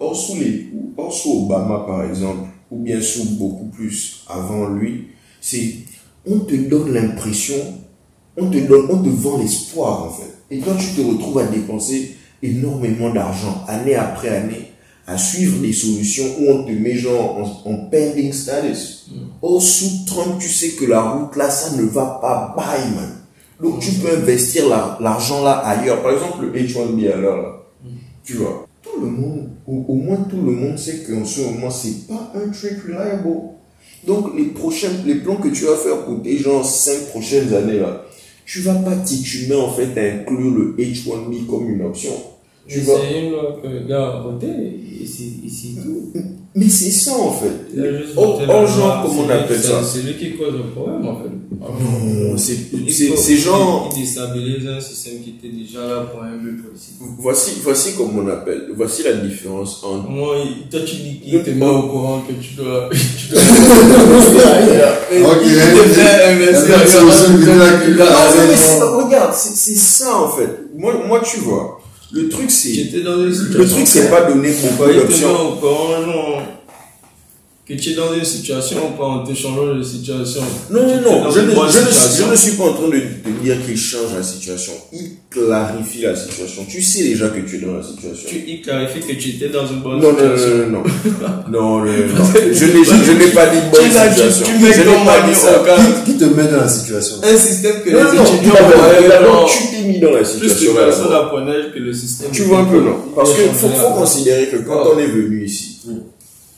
Or 0.00 0.16
sous, 0.16 0.36
les, 0.36 0.66
or 0.96 1.12
sous 1.12 1.44
Obama 1.44 1.84
par 1.86 2.04
exemple, 2.04 2.48
ou 2.72 2.78
bien 2.78 3.00
sous 3.00 3.36
beaucoup 3.36 3.66
plus 3.66 4.24
avant 4.28 4.68
lui, 4.68 5.08
c'est 5.40 5.76
on 6.26 6.40
te 6.40 6.56
donne 6.56 6.92
l'impression, 6.92 7.54
on 8.36 8.50
te 8.50 8.58
donne, 8.58 8.86
on 8.90 9.02
te 9.02 9.08
vend 9.08 9.38
l'espoir 9.38 10.04
en 10.04 10.10
fait. 10.10 10.34
Et 10.50 10.58
toi 10.58 10.74
tu 10.76 11.00
te 11.00 11.06
retrouves 11.06 11.38
à 11.38 11.46
dépenser 11.46 12.16
énormément 12.42 13.10
d'argent, 13.14 13.64
année 13.68 13.94
après 13.94 14.28
année, 14.28 14.71
à 15.06 15.18
suivre 15.18 15.58
des 15.60 15.72
solutions 15.72 16.24
où 16.40 16.48
on 16.50 16.64
te 16.64 16.70
met 16.70 16.94
genre 16.94 17.62
en, 17.64 17.70
en 17.70 17.76
pending 17.90 18.32
status. 18.32 19.06
Or 19.42 19.60
sous 19.62 20.04
Trump, 20.06 20.38
tu 20.40 20.48
sais 20.48 20.70
que 20.70 20.84
la 20.84 21.02
route 21.02 21.36
là, 21.36 21.50
ça 21.50 21.76
ne 21.76 21.82
va 21.82 22.18
pas 22.22 22.54
bye 22.56 22.90
man. 22.94 23.10
Donc 23.60 23.80
tu 23.80 23.92
peux 23.92 24.16
investir 24.16 24.68
la- 24.68 24.96
l'argent 25.00 25.42
là 25.42 25.58
ailleurs. 25.58 26.02
Par 26.02 26.12
exemple 26.12 26.44
le 26.44 26.52
H1B 26.60 27.12
à 27.12 27.16
l'heure 27.16 27.42
là. 27.42 27.52
Tu 28.24 28.34
vois. 28.34 28.66
Tout 28.82 29.00
le 29.00 29.10
monde, 29.10 29.48
au, 29.66 29.84
au 29.88 29.94
moins 29.94 30.16
tout 30.30 30.36
le 30.40 30.52
monde 30.52 30.78
sait 30.78 31.02
qu'en 31.06 31.24
ce 31.24 31.40
moment, 31.42 31.70
c'est 31.70 32.06
pas 32.06 32.32
un 32.34 32.48
trick 32.50 32.82
reliable. 32.86 33.28
Donc, 34.06 34.36
les 34.36 34.46
prochains, 34.46 34.90
les 35.06 35.14
plans 35.16 35.36
que 35.36 35.48
tu 35.48 35.64
vas 35.64 35.76
faire 35.76 36.04
pour 36.04 36.20
tes 36.22 36.36
gens 36.38 36.62
5 36.64 37.06
prochaines 37.10 37.52
années 37.54 37.78
là, 37.78 38.02
tu 38.44 38.60
vas 38.60 38.74
pas 38.74 38.96
tituber 38.96 39.54
en 39.54 39.70
fait 39.70 39.96
à 39.96 40.14
inclure 40.16 40.50
le 40.50 40.74
H1B 40.78 41.46
comme 41.46 41.70
une 41.70 41.82
option. 41.82 42.10
Tu 42.68 42.78
Mais 42.78 42.84
vas, 42.84 42.92
C'est 43.10 43.20
une 43.20 43.30
loi 43.32 43.58
que 43.62 43.68
le 43.68 43.80
gars 43.80 44.06
a 44.06 44.20
voté 44.22 44.46
et 44.46 45.06
c'est 45.06 45.24
ici 45.44 45.76
tout. 45.82 46.12
mais 46.54 46.68
c'est 46.68 46.90
ça 46.90 47.12
en 47.18 47.32
fait. 47.32 47.74
Loi, 47.74 48.66
genre, 48.66 49.02
comment 49.04 49.22
on 49.26 49.30
appelle 49.30 49.60
ça 49.60 49.82
C'est 49.82 50.02
lui 50.02 50.14
qui 50.16 50.36
cause 50.36 50.52
le 50.54 50.70
problème 50.70 51.06
en 51.06 51.16
fait. 51.16 51.28
Non, 51.60 52.36
c'est, 52.36 52.56
Il 52.72 52.90
c'est, 52.92 53.36
genre, 53.36 53.88
Il 53.94 54.00
déstabilise 54.00 54.66
un 54.66 54.80
système 54.80 55.20
qui 55.22 55.30
était 55.30 55.54
déjà 55.54 55.80
là 55.86 56.00
pour 56.10 56.22
un 56.22 56.36
but 56.36 56.62
précis. 56.64 56.92
voici, 57.18 57.52
voici 57.62 57.92
comment 57.96 58.22
on 58.22 58.28
appelle, 58.28 58.70
voici 58.76 59.02
la 59.04 59.12
différence 59.14 59.82
entre 59.84 60.08
Moi, 60.08 60.36
il- 60.44 60.68
toi 60.68 60.80
tu 60.84 60.96
dis 60.96 61.20
qu'il 61.20 61.42
te 61.42 61.50
met 61.50 61.66
au 61.66 61.82
courant 61.88 62.22
que 62.26 62.32
tu 62.32 62.54
dois. 62.54 62.88
Tu 62.92 63.28
dois 63.28 63.40
Ok. 65.32 65.42
Non, 68.80 68.98
mais 68.98 69.04
regarde, 69.04 69.34
c'est 69.34 69.54
c'est 69.56 69.76
ça 69.76 70.16
en 70.16 70.28
fait. 70.30 70.48
Moi, 70.76 70.94
moi, 71.06 71.20
tu 71.20 71.40
vois, 71.40 71.80
le 72.12 72.28
truc 72.28 72.50
c'est, 72.50 72.90
le 72.92 73.66
truc 73.66 73.86
c'est 73.86 74.10
pas 74.10 74.22
donner 74.30 74.50
beaucoup 74.50 74.92
d'options. 74.92 75.58
Que 77.64 77.74
tu 77.74 77.90
es 77.90 77.94
dans 77.94 78.12
une 78.12 78.24
situation, 78.24 78.90
pas 78.98 79.04
en 79.04 79.22
te 79.24 79.32
changeant 79.34 79.72
de 79.72 79.82
situation. 79.84 80.40
Non, 80.70 80.80
non, 80.82 81.00
non, 81.00 81.30
je 81.30 81.40
ne, 81.40 81.50
je, 81.52 81.56
ne, 81.60 81.68
situation. 81.68 82.26
je 82.26 82.30
ne 82.32 82.36
suis 82.36 82.52
pas 82.52 82.64
en 82.64 82.72
train 82.72 82.88
de 82.88 82.98
te 82.98 83.28
dire 83.40 83.56
qu'il 83.64 83.76
change 83.78 84.14
la 84.16 84.22
situation. 84.22 84.72
Il 84.92 85.12
clarifie 85.30 86.02
la 86.02 86.16
situation. 86.16 86.64
Tu 86.68 86.82
sais 86.82 87.04
déjà 87.04 87.28
que 87.28 87.38
tu 87.38 87.56
es 87.56 87.60
dans 87.60 87.74
la 87.74 87.82
situation. 87.84 88.28
Tu 88.28 88.36
y 88.50 88.60
clarifies 88.62 89.00
que 89.06 89.12
tu 89.14 89.28
étais 89.30 89.48
dans 89.48 89.64
une 89.64 89.80
bonne 89.80 90.00
Non, 90.00 90.10
situation. 90.10 90.56
non, 90.70 90.82
non, 90.82 90.82
non. 91.50 91.50
Non, 91.52 91.78
non, 91.78 91.84
non. 91.86 92.24
Je 92.52 92.64
n'ai, 92.64 92.84
je, 92.84 93.04
je 93.06 93.12
n'ai 93.12 93.30
pas 93.30 93.46
dit 93.46 93.58
bonne 93.70 93.80
Tu 93.88 93.94
l'as- 93.94 94.08
tu- 94.08 94.14
situation. 94.14 94.44
tu 94.44 94.64
mets 94.64 94.72
je 94.72 94.80
n'ai 94.80 95.04
pas 95.06 95.28
dit 95.28 95.34
ça. 95.34 95.62
Qui, 96.04 96.12
qui 96.12 96.18
te 96.18 96.24
met 96.24 96.48
dans 96.50 96.60
la 96.62 96.68
situation? 96.68 97.16
Un 97.22 97.36
système 97.36 97.76
que 97.84 97.90
Non, 97.90 97.98
les 97.98 98.04
non, 98.04 98.14
non, 98.14 98.24
étudiants 98.24 98.54
non, 99.22 99.46
tu 99.46 99.76
t'es 99.76 99.86
mis 99.88 100.00
dans 100.00 100.10
la 100.10 100.18
plus 100.18 100.40
de 100.40 100.48
situation 100.48 100.74
personnes 100.74 101.12
apprenaient 101.12 101.70
que 101.72 101.78
le 101.78 101.92
système. 101.92 102.30
Tu 102.32 102.42
vois 102.42 102.58
un 102.58 102.64
peu, 102.64 102.80
non 102.80 102.96
Parce 103.14 103.30
Il 103.38 103.44
qu'il 103.44 103.52
faut, 103.54 103.68
considérer 103.94 104.48
que 104.48 104.56
quand 104.56 104.82
Ah. 104.84 104.88
on 104.94 104.98
est 104.98 105.06
venu 105.06 105.44
ici. 105.46 105.71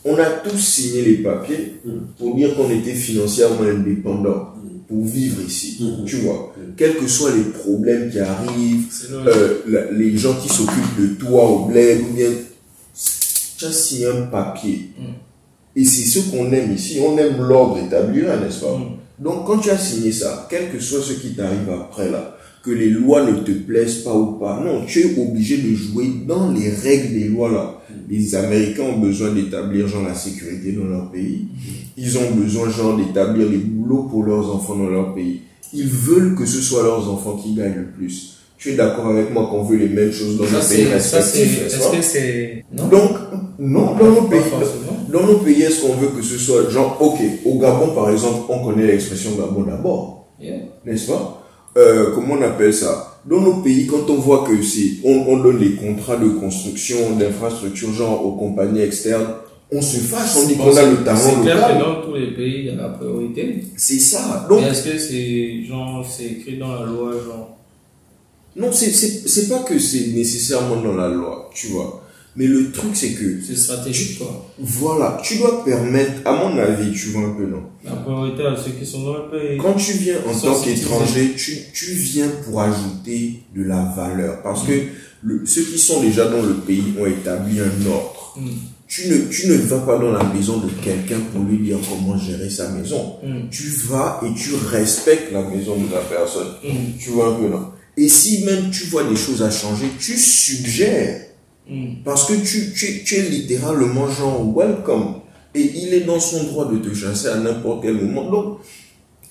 On 0.04 0.16
a 0.18 0.24
tous 0.26 0.58
signé 0.58 1.02
les 1.02 1.14
papiers 1.18 1.74
pour 2.18 2.36
dire 2.36 2.54
qu'on 2.56 2.70
était 2.70 2.94
financièrement 2.94 3.62
indépendant 3.62 4.50
pour 4.88 5.04
vivre 5.04 5.40
ici. 5.46 5.82
Tu 6.06 6.16
vois 6.16 6.54
Quels 6.76 6.96
que 6.96 7.06
soient 7.06 7.34
les 7.34 7.44
problèmes 7.44 8.10
qui 8.10 8.18
arrivent, 8.20 8.86
euh, 9.12 9.58
la- 9.66 9.90
les 9.92 10.16
gens 10.16 10.34
qui 10.34 10.48
s'occupent 10.48 10.98
de 11.00 11.06
toi 11.14 11.48
au 11.50 11.64
bled, 11.66 12.00
ou 12.10 12.14
bien 12.14 12.28
tu 13.58 13.64
as 13.64 13.72
signé 13.72 14.06
un 14.06 14.22
papier. 14.26 14.90
Mm. 14.98 15.02
Et 15.76 15.84
c'est 15.84 16.02
ce 16.06 16.30
qu'on 16.30 16.52
aime 16.52 16.72
ici. 16.72 16.98
On 17.00 17.16
aime 17.18 17.38
l'ordre 17.40 17.78
établi 17.78 18.20
là, 18.22 18.36
n'est-ce 18.38 18.60
pas? 18.60 18.76
Mm. 18.76 19.22
Donc 19.24 19.46
quand 19.46 19.58
tu 19.58 19.70
as 19.70 19.78
signé 19.78 20.12
ça, 20.12 20.46
quel 20.50 20.70
que 20.70 20.78
soit 20.80 21.00
ce 21.02 21.14
qui 21.14 21.34
t'arrive 21.34 21.70
après 21.70 22.10
là, 22.10 22.36
que 22.62 22.70
les 22.70 22.90
lois 22.90 23.24
ne 23.30 23.38
te 23.40 23.52
plaisent 23.52 23.98
pas 24.02 24.14
ou 24.14 24.32
pas, 24.38 24.60
non, 24.64 24.84
tu 24.86 25.00
es 25.00 25.18
obligé 25.20 25.58
de 25.58 25.74
jouer 25.74 26.06
dans 26.26 26.50
les 26.52 26.68
règles 26.70 27.14
des 27.14 27.28
lois 27.28 27.50
là. 27.50 27.80
Les 28.08 28.34
Américains 28.34 28.82
ont 28.84 28.98
besoin 28.98 29.30
d'établir 29.32 29.88
genre 29.88 30.02
la 30.06 30.14
sécurité 30.14 30.72
dans 30.72 30.84
leur 30.84 31.10
pays. 31.10 31.46
Ils 31.96 32.18
ont 32.18 32.30
besoin 32.32 32.68
genre 32.70 32.96
d'établir 32.96 33.48
les 33.48 33.58
boulots 33.58 34.04
pour 34.10 34.24
leurs 34.24 34.54
enfants 34.54 34.76
dans 34.76 34.88
leur 34.90 35.14
pays. 35.14 35.40
Ils 35.72 35.88
veulent 35.88 36.34
que 36.34 36.44
ce 36.46 36.60
soit 36.60 36.82
leurs 36.82 37.08
enfants 37.10 37.36
qui 37.36 37.54
gagnent 37.54 37.76
le 37.76 37.86
plus. 37.96 38.30
Tu 38.58 38.70
es 38.72 38.76
d'accord 38.76 39.08
avec 39.08 39.32
moi 39.32 39.48
qu'on 39.50 39.64
veut 39.64 39.76
les 39.76 39.88
mêmes 39.88 40.12
choses 40.12 40.38
dans 40.38 40.44
Ça, 40.46 40.58
nos 40.60 40.64
pays 40.68 40.84
respectifs, 40.84 41.66
est-ce 41.66 41.90
que 41.96 42.02
c'est, 42.02 42.64
non? 42.72 42.88
Donc, 42.88 43.10
non, 43.58 43.94
dans 43.96 44.10
nos 44.10 44.22
pays, 44.22 44.40
dans 45.12 45.26
nos 45.26 45.38
pays, 45.38 45.62
est-ce 45.62 45.82
qu'on 45.82 45.94
veut 45.94 46.08
que 46.16 46.22
ce 46.22 46.38
soit 46.38 46.70
genre, 46.70 46.96
ok, 47.00 47.18
au 47.44 47.58
Gabon 47.58 47.88
par 47.94 48.10
exemple, 48.10 48.44
on 48.48 48.64
connaît 48.64 48.86
l'expression 48.86 49.32
Gabon 49.36 49.62
d'abord, 49.64 50.28
Yeah. 50.40 50.56
n'est-ce 50.84 51.06
pas? 51.08 51.42
Euh, 51.76 52.10
Comment 52.14 52.34
on 52.34 52.42
appelle 52.42 52.72
ça? 52.74 53.13
Dans 53.26 53.40
nos 53.40 53.62
pays, 53.62 53.86
quand 53.86 54.10
on 54.10 54.16
voit 54.16 54.44
que 54.46 54.62
c'est, 54.62 54.98
on, 55.04 55.24
on 55.28 55.38
donne 55.38 55.58
les 55.58 55.74
contrats 55.76 56.16
de 56.16 56.28
construction 56.28 57.16
d'infrastructures 57.16 57.92
genre 57.92 58.24
aux 58.24 58.32
compagnies 58.32 58.82
externes, 58.82 59.26
on 59.72 59.80
se 59.80 59.96
fâche, 59.96 60.36
on 60.36 60.46
dit 60.46 60.56
qu'on 60.56 60.76
a 60.76 60.82
le 60.82 60.96
C'est 60.98 61.04
talent 61.04 61.42
clair 61.42 61.68
que 61.68 61.82
dans 61.82 62.02
tous 62.02 62.14
les 62.14 62.32
pays, 62.32 62.58
il 62.58 62.66
y 62.66 62.70
a 62.70 62.74
la 62.74 62.88
priorité. 62.90 63.64
C'est 63.76 63.98
ça. 63.98 64.46
Donc, 64.48 64.60
Mais 64.60 64.68
est-ce 64.68 64.84
que 64.84 64.98
c'est, 64.98 65.64
genre, 65.64 66.06
c'est 66.08 66.26
écrit 66.26 66.58
dans 66.58 66.74
la 66.74 66.86
loi, 66.86 67.12
genre, 67.12 67.56
non, 68.56 68.70
c'est, 68.70 68.90
c'est, 68.90 69.28
c'est 69.28 69.48
pas 69.48 69.60
que 69.64 69.78
c'est 69.78 70.08
nécessairement 70.08 70.80
dans 70.80 70.94
la 70.94 71.08
loi, 71.08 71.50
tu 71.52 71.68
vois. 71.68 72.03
Mais 72.36 72.46
le 72.46 72.72
truc, 72.72 72.90
c'est 72.94 73.12
que, 73.12 73.40
c'est 73.46 73.56
stratégique, 73.56 74.18
quoi. 74.18 74.50
voilà, 74.58 75.20
tu 75.22 75.36
dois 75.38 75.64
permettre, 75.64 76.22
à 76.24 76.32
mon 76.32 76.58
avis, 76.58 76.92
tu 76.92 77.10
vois 77.10 77.22
un 77.28 77.30
peu, 77.34 77.46
non? 77.46 77.62
La 77.84 77.92
priorité 77.92 78.42
à 78.44 78.56
ceux 78.56 78.72
qui 78.72 78.84
sont 78.84 79.04
dans 79.04 79.14
le 79.18 79.30
pays. 79.30 79.56
Quand 79.58 79.74
tu 79.74 79.92
viens 79.92 80.16
en 80.26 80.36
tant 80.36 80.60
qu'étranger, 80.60 81.34
tu, 81.36 81.56
tu 81.72 81.92
viens 81.92 82.28
pour 82.44 82.60
ajouter 82.60 83.40
de 83.54 83.62
la 83.62 83.84
valeur. 83.96 84.42
Parce 84.42 84.64
que 84.66 84.72
le- 85.22 85.46
ceux 85.46 85.62
qui 85.62 85.78
sont 85.78 86.00
déjà 86.02 86.26
dans 86.28 86.42
le 86.42 86.54
pays 86.54 86.82
ont 87.00 87.06
établi 87.06 87.60
un 87.60 87.86
ordre. 87.90 88.34
Mm. 88.36 88.48
Tu 88.88 89.08
ne, 89.08 89.16
tu 89.30 89.48
ne 89.48 89.54
vas 89.56 89.78
pas 89.80 89.98
dans 89.98 90.12
la 90.12 90.24
maison 90.24 90.58
de 90.58 90.68
quelqu'un 90.82 91.18
pour 91.32 91.42
lui 91.44 91.58
dire 91.58 91.78
comment 91.88 92.18
gérer 92.18 92.50
sa 92.50 92.68
maison. 92.70 93.16
Mm. 93.24 93.48
Tu 93.50 93.68
vas 93.88 94.20
et 94.24 94.34
tu 94.38 94.50
respectes 94.70 95.32
la 95.32 95.42
maison 95.42 95.76
de 95.76 95.92
la 95.92 96.00
personne. 96.00 96.48
Mm. 96.64 96.98
Tu 96.98 97.10
vois 97.10 97.28
un 97.28 97.34
peu, 97.34 97.48
non? 97.48 97.66
Et 97.96 98.08
si 98.08 98.44
même 98.44 98.70
tu 98.72 98.86
vois 98.86 99.04
des 99.04 99.14
choses 99.16 99.40
à 99.42 99.50
changer, 99.50 99.86
tu 100.00 100.16
suggères. 100.16 101.23
Mm. 101.68 102.02
Parce 102.04 102.26
que 102.26 102.34
tu, 102.34 102.72
tu, 102.74 103.04
tu 103.04 103.14
es 103.16 103.22
littéralement 103.22 104.08
genre 104.10 104.54
welcome. 104.56 105.14
Et 105.54 105.62
il 105.62 105.94
est 105.94 106.00
dans 106.00 106.20
son 106.20 106.44
droit 106.44 106.70
de 106.70 106.78
te 106.78 106.92
chasser 106.94 107.28
à 107.28 107.36
n'importe 107.38 107.82
quel 107.82 107.94
moment. 107.94 108.28
Donc, 108.30 108.58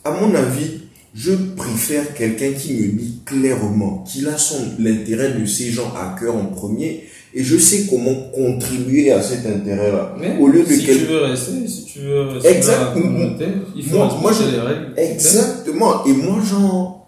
à 0.06 0.12
mon 0.12 0.34
avis, 0.34 0.82
je 1.14 1.32
préfère 1.56 2.14
quelqu'un 2.16 2.54
qui 2.54 2.74
me 2.74 2.92
dit 3.00 3.20
clairement 3.26 4.04
qu'il 4.08 4.28
a 4.30 4.38
son, 4.38 4.58
l'intérêt 4.80 5.34
de 5.34 5.46
ces 5.46 5.70
gens 5.70 5.94
à 5.96 6.16
cœur 6.20 6.36
en 6.36 6.46
premier 6.46 7.04
et 7.36 7.44
je 7.44 7.58
sais 7.58 7.86
comment 7.90 8.16
contribuer 8.34 9.12
à 9.12 9.22
cet 9.22 9.46
intérêt-là. 9.46 10.16
Au 10.40 10.48
lieu 10.48 10.64
de 10.64 10.74
si 10.74 10.86
quel- 10.86 10.98
tu 11.00 11.06
veux 11.06 11.22
rester, 11.24 11.68
si 11.68 11.86
tu 11.86 12.00
veux 12.00 12.22
rester 12.30 12.50
Exact. 12.50 12.80
dans 12.80 12.86
la 12.86 12.92
communauté, 12.94 13.46
il 13.76 13.86
faut 13.86 13.98
Moi- 13.98 14.18
moi, 14.22 14.32
je- 14.32 14.52
les 14.56 14.60
règles. 14.60 14.94
Exactement. 14.98 16.06
Et 16.06 16.14
moi, 16.14 16.42
genre, 16.44 17.08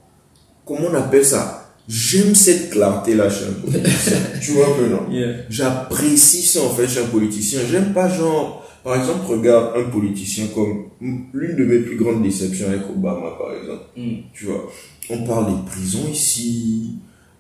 comment 0.65 0.87
on 0.91 0.95
appelle 0.95 1.25
ça? 1.25 1.64
J'aime 1.87 2.33
cette 2.33 2.71
clarté-là 2.71 3.29
chez 3.29 3.45
un 3.45 3.53
politicien. 3.61 4.17
tu 4.41 4.51
vois 4.51 4.67
un 4.67 4.77
peu, 4.79 4.87
non? 4.89 5.11
Yeah. 5.11 5.33
J'apprécie 5.49 6.41
ça 6.41 6.61
en 6.63 6.69
fait 6.69 6.87
chez 6.87 7.01
un 7.01 7.05
politicien. 7.07 7.59
J'aime 7.69 7.93
pas 7.93 8.09
genre, 8.09 8.65
par 8.83 8.95
exemple, 8.95 9.25
regarde 9.27 9.77
un 9.77 9.89
politicien 9.91 10.47
comme 10.55 10.85
l'une 11.33 11.55
de 11.55 11.65
mes 11.65 11.79
plus 11.79 11.95
grandes 11.97 12.23
déceptions 12.23 12.67
avec 12.69 12.81
Obama, 12.89 13.31
par 13.37 13.53
exemple. 13.55 13.83
Mm. 13.97 14.15
Tu 14.33 14.45
vois, 14.45 14.67
on 15.11 15.23
parle 15.25 15.47
des 15.47 15.69
prisons 15.71 16.07
ici, 16.11 16.93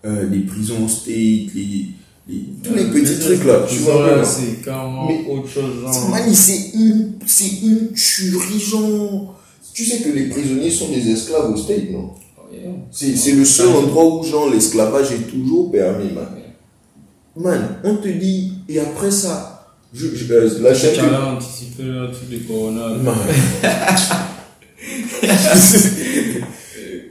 euh, 0.05 0.27
des 0.27 0.39
prisons 0.41 0.85
au 0.85 0.87
state, 0.87 1.07
les, 1.55 1.87
les- 2.27 2.43
tous 2.63 2.73
les 2.75 2.83
Euh, 2.83 2.91
petits 2.91 3.19
trucs 3.19 3.43
là. 3.45 3.65
Tu 3.67 3.77
vois, 3.79 4.23
c'est 4.23 4.63
carrément 4.63 5.07
Mais- 5.07 5.25
autre 5.27 5.47
chose, 5.49 5.81
genre. 5.81 6.09
mani, 6.09 6.35
c'est 6.35 6.71
une, 6.75 7.13
c'est 7.25 7.61
une 7.63 7.91
tuerie, 7.93 8.59
genre. 8.59 9.39
Tu 9.73 9.83
sais 9.83 10.03
que 10.03 10.09
les 10.09 10.29
prisonniers 10.29 10.69
sont 10.71 10.89
des 10.89 11.09
esclaves 11.09 11.51
au 11.51 11.57
state, 11.57 11.89
non? 11.91 12.11
C'est, 12.91 13.15
c'est 13.15 13.31
le 13.33 13.45
seul 13.45 13.67
endroit 13.69 14.05
où, 14.19 14.23
genre, 14.23 14.49
l'esclavage 14.49 15.11
est 15.11 15.29
toujours 15.29 15.71
permis, 15.71 16.11
man. 16.13 16.27
Man, 17.37 17.77
on 17.83 17.97
te 17.97 18.07
dit, 18.07 18.53
et 18.69 18.79
après 18.79 19.11
ça, 19.11 19.51
je, 19.93 20.07
je, 20.15 20.33
euh, 20.33 20.49
la 20.61 20.73
chaîne 20.73 20.93
Tu 20.93 21.01
que- 21.01 21.05
as 21.13 21.25
anticipé 21.33 21.83
le 21.83 22.09
truc 22.11 22.29
du 22.29 22.39
corona. 22.45 22.87
Man. 23.03 23.15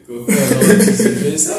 Genre 0.08 0.26
anticiper 0.26 1.36
ça. 1.38 1.58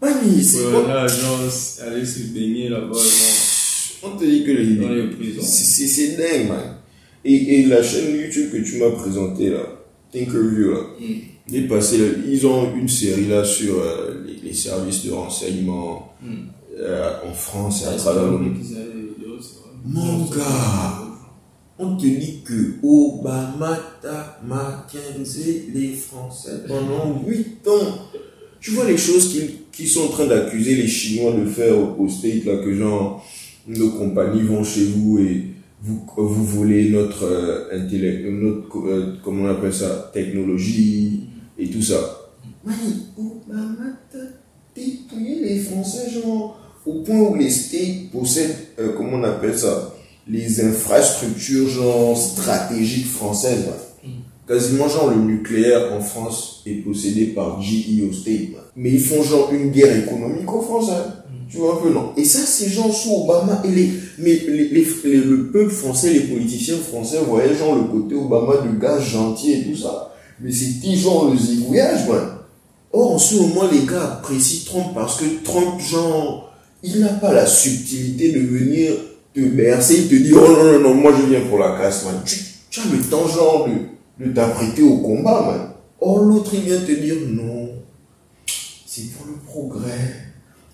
Mani, 0.00 0.42
c'est 0.42 0.62
Corona, 0.62 1.06
genre, 1.06 1.40
aller 1.86 2.04
se 2.04 2.20
baigner 2.34 2.68
là-bas, 2.68 2.92
genre, 2.92 4.02
On 4.14 4.16
te 4.16 4.24
dit 4.24 4.44
que 4.44 4.50
les, 4.50 4.74
dans 4.76 4.88
les 4.88 5.08
prisons. 5.10 5.42
c'est, 5.42 5.64
c'est, 5.64 5.86
c'est 5.86 6.16
dingue, 6.16 6.48
man. 6.48 6.76
Et, 7.24 7.60
et 7.60 7.66
la 7.66 7.82
chaîne 7.82 8.16
YouTube 8.16 8.50
que 8.50 8.56
tu 8.68 8.78
m'as 8.78 8.90
présentée, 8.90 9.50
là, 9.50 9.60
Thinkerview, 10.12 10.70
là, 10.72 10.80
Mm. 11.00 11.04
Ils 11.50 12.46
ont 12.46 12.74
une 12.74 12.88
série, 12.88 13.26
là, 13.26 13.44
sur 13.44 13.80
euh, 13.80 14.24
les, 14.26 14.48
les 14.48 14.54
services 14.54 15.04
de 15.06 15.12
renseignement 15.12 16.08
Mm. 16.22 16.34
euh, 16.78 17.10
en 17.28 17.32
France 17.32 17.82
et 17.84 17.88
à 17.88 17.96
travers 17.96 18.24
le 18.30 18.38
monde. 18.38 18.56
Mon 19.84 20.24
gars. 20.26 20.98
On 21.78 21.96
te 21.96 22.06
dit 22.06 22.42
que 22.44 22.74
Obama 22.84 23.76
t'a 24.00 24.40
Mackenzie 24.46 25.62
les 25.74 25.94
Français 25.94 26.62
pendant 26.68 27.20
8 27.26 27.66
ans. 27.66 27.98
Tu 28.60 28.70
vois 28.70 28.84
les 28.84 28.96
choses 28.96 29.32
qu'ils 29.32 29.50
qui 29.72 29.88
sont 29.88 30.02
en 30.04 30.08
train 30.08 30.26
d'accuser 30.26 30.76
les 30.76 30.86
Chinois 30.86 31.32
de 31.32 31.44
faire 31.46 31.76
au, 31.76 32.04
au 32.04 32.08
State, 32.08 32.44
là, 32.44 32.58
que 32.58 32.72
genre, 32.76 33.24
nos 33.66 33.88
compagnies 33.90 34.42
vont 34.42 34.62
chez 34.62 34.84
vous 34.84 35.18
et 35.18 35.46
vous, 35.82 36.06
vous 36.16 36.44
volez 36.44 36.90
notre 36.90 37.24
euh, 37.24 37.68
intellect, 37.72 38.26
notre, 38.30 38.78
euh, 38.86 39.14
comment 39.24 39.44
on 39.44 39.50
appelle 39.50 39.72
ça, 39.74 40.10
technologie 40.12 41.20
et 41.62 41.68
tout 41.70 41.82
ça. 41.82 42.18
Mani, 42.64 43.06
Obama 43.18 43.90
t'a 44.10 44.18
dépouillé 44.74 45.40
les 45.40 45.58
Français, 45.60 46.10
genre, 46.10 46.58
au 46.86 46.94
point 47.02 47.20
où 47.20 47.34
les 47.34 47.50
States 47.50 48.10
possèdent, 48.12 48.56
euh, 48.78 48.92
comment 48.96 49.18
on 49.18 49.24
appelle 49.24 49.56
ça, 49.58 49.94
les 50.28 50.60
infrastructures 50.64 51.68
genre 51.68 52.16
stratégiques 52.16 53.06
françaises. 53.06 53.64
man. 53.66 54.12
Quasiment 54.46 54.88
genre 54.88 55.10
le 55.10 55.16
nucléaire 55.22 55.92
en 55.92 56.00
France 56.00 56.62
est 56.66 56.82
possédé 56.84 57.26
par 57.26 57.62
GE 57.62 58.02
au 58.08 58.12
State. 58.12 58.50
Mais 58.76 58.90
ils 58.90 59.00
font 59.00 59.22
genre 59.22 59.50
une 59.52 59.70
guerre 59.70 59.96
économique 60.04 60.52
aux 60.52 60.60
Français. 60.62 60.92
Tu 61.48 61.58
vois 61.58 61.74
un 61.74 61.82
peu, 61.82 61.92
non 61.92 62.12
Et 62.16 62.24
ça, 62.24 62.40
c'est 62.40 62.68
genre 62.68 62.92
sous 62.92 63.12
Obama. 63.24 63.62
Et 63.64 63.68
les, 63.70 63.90
mais 64.18 64.34
les, 64.48 64.68
les- 64.68 64.86
les- 65.04 65.16
le 65.18 65.50
peuple 65.50 65.70
français, 65.70 66.12
les 66.12 66.20
politiciens 66.20 66.76
français 66.78 67.18
voyaient 67.26 67.54
genre 67.54 67.76
le 67.76 67.84
côté 67.84 68.14
Obama 68.14 68.54
du 68.66 68.78
gars 68.78 68.98
gentil 68.98 69.52
et 69.52 69.62
tout 69.64 69.76
ça. 69.76 70.11
Mais 70.42 70.50
c'était 70.50 70.96
genre 70.96 71.30
le 71.30 71.38
zigouillage, 71.38 72.08
man. 72.08 72.38
Or, 72.92 73.14
en 73.14 73.18
ce 73.18 73.36
moment, 73.36 73.68
les 73.70 73.86
gars 73.86 74.14
apprécient 74.14 74.70
Trump 74.70 74.88
parce 74.94 75.16
que 75.16 75.24
Trump, 75.44 75.80
genre, 75.80 76.52
il 76.82 77.00
n'a 77.00 77.08
pas 77.08 77.32
la 77.32 77.46
subtilité 77.46 78.32
de 78.32 78.40
venir 78.40 78.92
te 79.34 79.40
bercer, 79.40 80.02
il 80.02 80.08
te 80.08 80.14
dit, 80.14 80.32
oh 80.34 80.40
non, 80.40 80.64
non, 80.64 80.80
non, 80.80 80.94
moi 80.94 81.12
je 81.18 81.26
viens 81.26 81.40
pour 81.48 81.58
la 81.58 81.78
casse, 81.78 82.04
man. 82.04 82.20
Tu, 82.24 82.38
tu 82.70 82.80
as 82.80 82.84
le 82.84 83.00
temps, 83.02 83.26
genre, 83.28 83.68
de, 83.68 84.26
de 84.26 84.32
t'apprêter 84.32 84.82
au 84.82 84.98
combat, 84.98 85.42
man. 85.42 85.68
Or, 86.00 86.18
l'autre, 86.18 86.50
il 86.54 86.62
vient 86.62 86.80
te 86.80 86.92
dire, 86.92 87.16
non, 87.28 87.70
c'est 88.84 89.12
pour 89.12 89.26
le 89.26 89.34
progrès, 89.46 90.16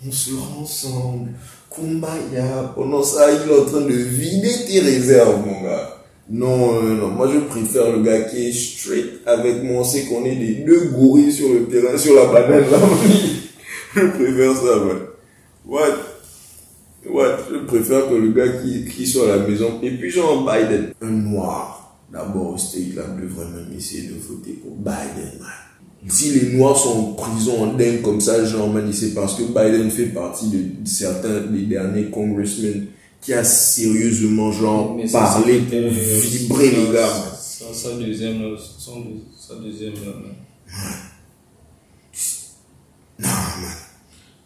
on 0.07 0.11
se 0.11 0.31
rend 0.31 0.63
ensemble, 0.63 1.31
kumbaya. 1.71 2.73
Pendant 2.75 3.03
ça, 3.03 3.31
il 3.31 3.49
est 3.49 3.61
en 3.61 3.65
train 3.65 3.83
de 3.83 3.93
vider 3.93 4.65
tes 4.67 4.81
réserves, 4.81 5.47
mon 5.47 5.63
gars. 5.63 5.98
Non, 6.31 6.83
euh, 6.83 6.95
non, 6.95 7.09
moi 7.09 7.31
je 7.33 7.39
préfère 7.41 7.91
le 7.91 8.03
gars 8.03 8.21
qui 8.23 8.49
est 8.49 8.53
straight 8.53 9.21
avec 9.25 9.63
moi. 9.63 9.81
On 9.81 9.85
sait 9.85 10.05
qu'on 10.05 10.25
est 10.25 10.37
des 10.37 10.57
deux 10.57 10.91
gorilles 10.91 11.33
sur 11.33 11.49
le 11.49 11.65
terrain, 11.67 11.97
sur 11.97 12.15
la 12.15 12.27
banane 12.27 12.71
là. 12.71 12.79
je 13.95 14.07
préfère 14.07 14.55
ça, 14.55 14.77
man. 14.77 14.99
What? 15.65 15.97
What? 17.09 17.39
Je 17.51 17.59
préfère 17.67 18.09
que 18.11 18.15
le 18.15 18.33
gars 18.33 18.49
qui, 18.63 18.85
qui 18.85 19.07
soit 19.07 19.33
à 19.33 19.37
la 19.37 19.47
maison. 19.47 19.81
Et 19.83 19.91
puis 19.93 20.11
genre 20.11 20.47
Biden, 20.47 20.93
un 21.01 21.11
noir, 21.11 21.97
d'abord 22.13 22.55
au 22.55 22.59
state 22.59 22.95
là, 22.95 23.05
devrait 23.05 23.47
même 23.47 23.77
essayer 23.77 24.09
de 24.09 24.15
voter 24.21 24.53
pour 24.53 24.77
Biden, 24.77 25.41
man. 25.41 25.49
Si 26.07 26.31
les 26.31 26.57
noirs 26.57 26.77
sont 26.77 26.91
en 26.91 27.13
prison 27.15 27.65
en 27.65 27.73
dingue 27.73 28.03
comme 28.03 28.21
ça, 28.21 28.45
genre, 28.45 28.73
man, 28.73 28.89
c'est 28.93 29.15
parce 29.15 29.35
que 29.35 29.43
Biden 29.43 29.91
fait 29.91 30.07
partie 30.07 30.49
de 30.49 30.87
certains 30.87 31.41
des 31.51 31.63
derniers 31.63 32.05
congressmen 32.05 32.87
qui 33.21 33.33
a 33.35 33.45
sérieusement, 33.45 34.53
genre, 34.53 34.95
Mais 34.97 35.07
ça, 35.07 35.21
parlé 35.21 35.61
c'était, 35.65 35.83
pour 35.83 35.93
vibrer 35.93 36.71
les 36.71 36.93
gars. 36.93 37.09
Sa, 37.41 37.73
sa 37.75 37.95
deuxième, 37.97 38.43
là, 38.43 38.57
son 38.79 39.05
sa 39.37 39.55
deuxième, 39.57 39.95
là. 39.95 40.13
Non, 43.21 43.29
man. 43.29 43.73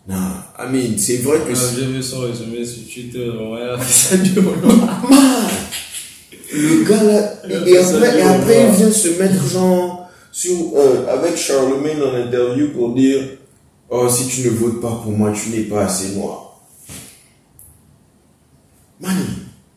Non. 0.09 0.17
I 0.59 0.69
mean, 0.73 0.99
c'est 0.99 1.19
vrai 1.19 1.39
que 1.39 1.53
Ah, 1.53 1.71
J'ai 1.77 1.87
vu 1.87 2.03
son 2.03 2.21
résumé 2.21 2.65
sur 2.65 2.83
Twitter, 2.93 3.31
fait 3.79 3.93
ça 3.93 4.17
du 4.17 4.35
long. 4.41 4.53
le 6.53 6.85
gars 6.85 7.03
là, 7.03 7.33
et, 7.49 7.79
après, 7.79 8.19
et 8.19 8.23
après 8.23 8.69
il 8.69 8.77
vient 8.77 8.91
se 8.91 9.09
mettre, 9.21 9.47
genre, 9.49 10.09
sur, 10.33 10.57
euh, 10.77 11.07
avec 11.09 11.37
Charlemagne 11.37 12.03
en 12.03 12.15
interview 12.15 12.71
pour 12.73 12.95
dire, 12.95 13.23
oh, 13.91 14.09
si 14.09 14.27
tu 14.27 14.49
ne 14.49 14.51
votes 14.51 14.81
pas 14.81 15.01
pour 15.03 15.13
moi, 15.13 15.33
tu 15.33 15.51
n'es 15.51 15.65
pas 15.65 15.85
assez 15.85 16.17
noir. 16.17 16.42
Man, 19.03 19.17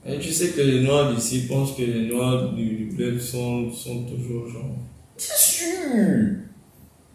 Et 0.06 0.20
tu 0.20 0.32
sais 0.32 0.50
que 0.50 0.62
les 0.62 0.82
Noirs 0.84 1.14
d'ici 1.16 1.48
pensent 1.48 1.76
que 1.76 1.82
les 1.82 2.08
Noirs 2.08 2.54
du, 2.54 2.92
bled 2.96 3.20
sont, 3.20 3.72
sont 3.72 4.04
toujours 4.04 4.48
genre. 4.48 4.76
bien 5.18 5.36
sûr? 5.36 6.36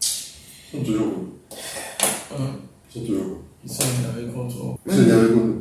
Ils 0.01 0.77
sont 0.77 0.83
toujours. 0.83 1.13
hein, 2.37 2.55
Ils 2.89 2.99
sont 2.99 3.05
toujours. 3.05 3.37
ils 3.63 3.71
sont 3.71 3.83
énervés 3.99 4.33
contre 4.33 4.55
nous. 4.57 4.77
C'est 4.87 5.05
bien 5.05 5.17
avec 5.19 5.35
nous. 5.35 5.55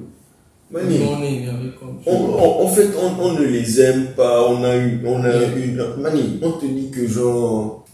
Mani, 0.72 0.98
on 1.08 1.22
est 1.22 1.34
énervés 1.34 1.70
contre 1.78 2.06
on, 2.06 2.12
on- 2.16 2.64
en 2.64 2.68
fait, 2.68 2.88
on, 2.96 3.20
on 3.22 3.32
ne 3.38 3.44
les 3.44 3.80
aime 3.80 4.08
pas, 4.16 4.48
on 4.48 4.62
a 4.64 4.76
une, 4.76 5.00
on 5.04 5.22
a 5.24 5.36
une, 5.56 5.84
Mani, 6.00 6.38
on 6.42 6.52
te 6.52 6.66
dit 6.66 6.90
que 6.90 7.06
genre, 7.08 7.84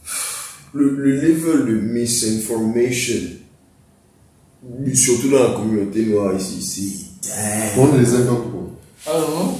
le, 0.74 0.90
le 0.96 1.12
level 1.20 1.66
de 1.66 1.80
misinformation, 1.80 3.14
surtout 4.94 5.30
dans 5.30 5.42
la 5.42 5.54
communauté 5.54 6.06
noire 6.06 6.34
ici, 6.36 6.62
c'est. 6.62 7.06
On 7.78 7.96
les 7.96 8.14
aime 8.14 8.26
pas 8.26 8.34
beaucoup. 9.06 9.18
Ah 9.18 9.20
non 9.30 9.54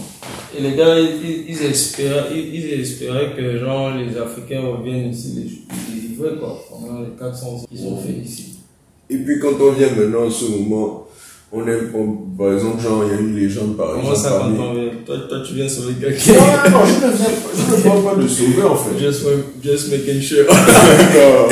Et 0.58 0.62
les 0.62 0.76
gars, 0.76 0.98
ils, 0.98 1.44
ils- 1.48 1.62
espéraient, 1.64 2.24
ils, 2.34 2.54
ils 2.54 2.80
espéraient 2.80 3.32
que 3.36 3.58
genre 3.58 3.92
les 3.96 4.16
Africains 4.18 4.60
reviennent 4.62 5.10
ici 5.10 5.32
les, 5.36 5.94
les 5.94 6.08
livrer 6.08 6.30
quoi, 6.38 6.58
pendant 6.70 7.00
les 7.00 7.10
400 7.18 7.46
ans 7.46 7.64
qu'ils 7.70 7.86
ont 7.86 7.96
fait 8.00 8.12
ici. 8.24 8.54
Et 9.08 9.18
puis 9.18 9.38
quand 9.40 9.52
on 9.60 9.72
vient 9.72 9.88
maintenant 9.96 10.26
en 10.26 10.30
ce 10.30 10.44
moment, 10.46 11.06
on 11.52 11.66
aime, 11.68 11.92
on- 11.94 12.36
par 12.36 12.52
exemple, 12.54 12.82
genre, 12.82 13.04
il 13.06 13.14
y 13.14 13.16
a 13.16 13.20
une 13.20 13.36
légende 13.36 13.76
par 13.76 13.90
Comment 13.92 14.10
exemple. 14.10 14.18
ça 14.18 14.30
quand 14.40 14.46
on 14.50 14.74
vient? 14.74 14.90
Toi, 15.06 15.16
toi 15.28 15.38
tu 15.46 15.54
viens 15.54 15.66
gars 15.66 16.12
qui... 16.12 16.32
Non, 16.32 16.36
non, 16.38 16.70
non, 16.70 16.84
je 16.86 17.06
ne 17.06 17.12
viens 17.12 17.28
pas, 17.28 17.50
je 17.54 17.76
ne 17.76 17.82
parle 17.82 18.02
pas 18.16 18.22
de 18.22 18.28
sauver 18.28 18.62
en 18.64 18.76
fait. 18.76 18.98
Just, 18.98 19.22
just 19.62 19.90
making 19.92 20.20
sure. 20.20 20.46
Non. 20.50 21.48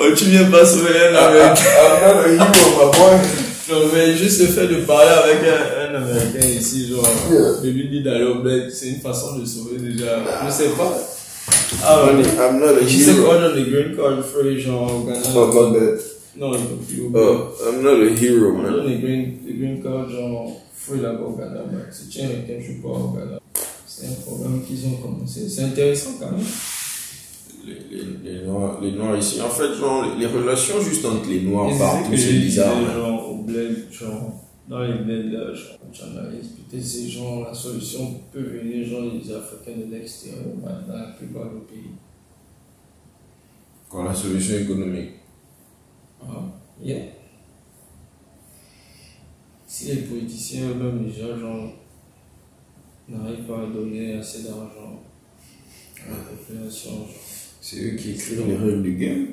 oh, 0.00 0.14
tu 0.16 0.24
viens 0.26 0.44
pas 0.50 0.64
sauver 0.64 0.90
un 1.08 1.12
I'm 1.12 1.16
Américain. 1.16 1.62
not 2.00 2.24
a 2.24 2.28
hero, 2.28 2.46
my 2.78 2.98
boy. 2.98 3.18
Non, 3.70 3.80
mais 3.92 4.16
juste 4.16 4.40
le 4.40 4.46
fait 4.46 4.66
de 4.66 4.76
parler 4.86 5.10
avec 5.10 5.40
un, 5.46 5.77
un 5.94 6.02
Américain 6.02 6.46
ici, 6.46 6.88
genre, 6.88 7.06
de 7.62 7.68
lui 7.68 7.88
dire 7.88 8.04
d'aller 8.04 8.24
au 8.24 8.42
bled, 8.42 8.70
c'est 8.70 8.88
une 8.88 9.00
façon 9.00 9.38
de 9.38 9.44
sauver 9.44 9.78
déjà. 9.78 10.18
Je 10.46 10.50
sais 10.52 10.68
pas. 10.70 10.96
Ah, 11.82 12.04
ouais. 12.06 12.22
I'm 12.22 12.58
not 12.60 12.76
a 12.76 12.84
Tu 12.86 12.98
sais 12.98 13.14
quoi, 13.14 13.38
dans 13.40 13.54
les 13.54 13.64
green 13.64 13.96
card 13.96 14.22
free, 14.24 14.60
genre, 14.60 14.90
au 14.94 15.06
Ghana. 15.06 15.20
Oh, 15.34 15.46
my 15.46 15.78
bad. 15.78 16.00
Non, 16.36 16.50
bled. 16.50 17.14
Oh, 17.14 17.48
I'm 17.66 17.82
not 17.82 18.02
a 18.02 18.10
hero, 18.14 18.50
On 18.54 18.62
man. 18.62 18.72
donne 18.72 18.86
les 18.88 18.98
green, 18.98 19.32
les 19.46 19.54
green 19.54 19.82
cards, 19.82 20.08
genre, 20.10 20.52
free 20.74 21.00
là-bas 21.00 21.24
au 21.26 21.36
Ghana, 21.36 21.60
mais 21.72 21.78
si 21.90 22.08
tu 22.08 22.18
es 22.18 22.24
américain, 22.24 22.54
je 22.60 22.64
suis 22.64 22.80
pas 22.82 22.88
au 22.88 23.14
Ghana. 23.16 23.38
C'est 23.86 24.06
un 24.06 24.12
programme 24.24 24.62
qu'ils 24.66 24.86
ont 24.86 24.96
commencé. 24.96 25.48
C'est 25.48 25.62
intéressant 25.64 26.10
quand 26.20 26.30
même. 26.30 26.40
Les, 27.66 27.74
les, 27.96 28.32
les, 28.40 28.46
noirs, 28.46 28.78
les 28.80 28.92
noirs 28.92 29.16
ici, 29.18 29.40
en 29.42 29.48
fait, 29.50 29.74
genre, 29.74 30.04
les, 30.16 30.26
les 30.26 30.32
relations 30.32 30.80
juste 30.80 31.04
entre 31.04 31.28
les 31.28 31.40
noirs 31.40 31.70
partout, 31.78 32.16
c'est 32.16 32.32
bizarre. 32.32 32.76
au 33.30 33.42
bled, 33.42 33.86
genre, 33.90 34.44
dans 34.68 34.80
les 34.80 35.22
là, 35.30 35.54
genre, 35.54 35.78
quand 35.80 35.90
tu 35.90 36.02
analyses, 36.02 36.48
peut-être 36.48 36.84
ces 36.84 37.08
gens, 37.08 37.42
la 37.42 37.54
solution 37.54 38.20
peut 38.30 38.42
venir, 38.42 38.86
genre, 38.86 39.12
les 39.12 39.32
Africains 39.32 39.78
de 39.78 39.90
l'extérieur, 39.90 40.44
dans 40.62 40.94
la 40.94 41.12
plupart 41.12 41.50
des 41.50 41.60
pays. 41.60 41.90
Quand 43.88 44.04
la 44.04 44.14
solution 44.14 44.58
économique? 44.58 45.12
Ah, 46.22 46.42
yeah. 46.82 47.04
Si 49.66 49.86
les 49.86 50.02
politiciens 50.02 50.70
eux-mêmes 50.70 51.04
déjà 51.04 51.38
genre 51.38 51.72
n'arrivent 53.08 53.46
pas 53.46 53.62
à 53.62 53.66
donner 53.66 54.14
assez 54.14 54.42
d'argent 54.42 55.02
à 56.06 56.10
la 56.10 56.16
population, 56.16 57.06
C'est 57.60 57.82
eux 57.82 57.96
qui 57.96 58.12
écrivent 58.12 58.46
les 58.46 58.56
règles 58.56 58.82
du 58.82 58.96
game? 58.96 59.26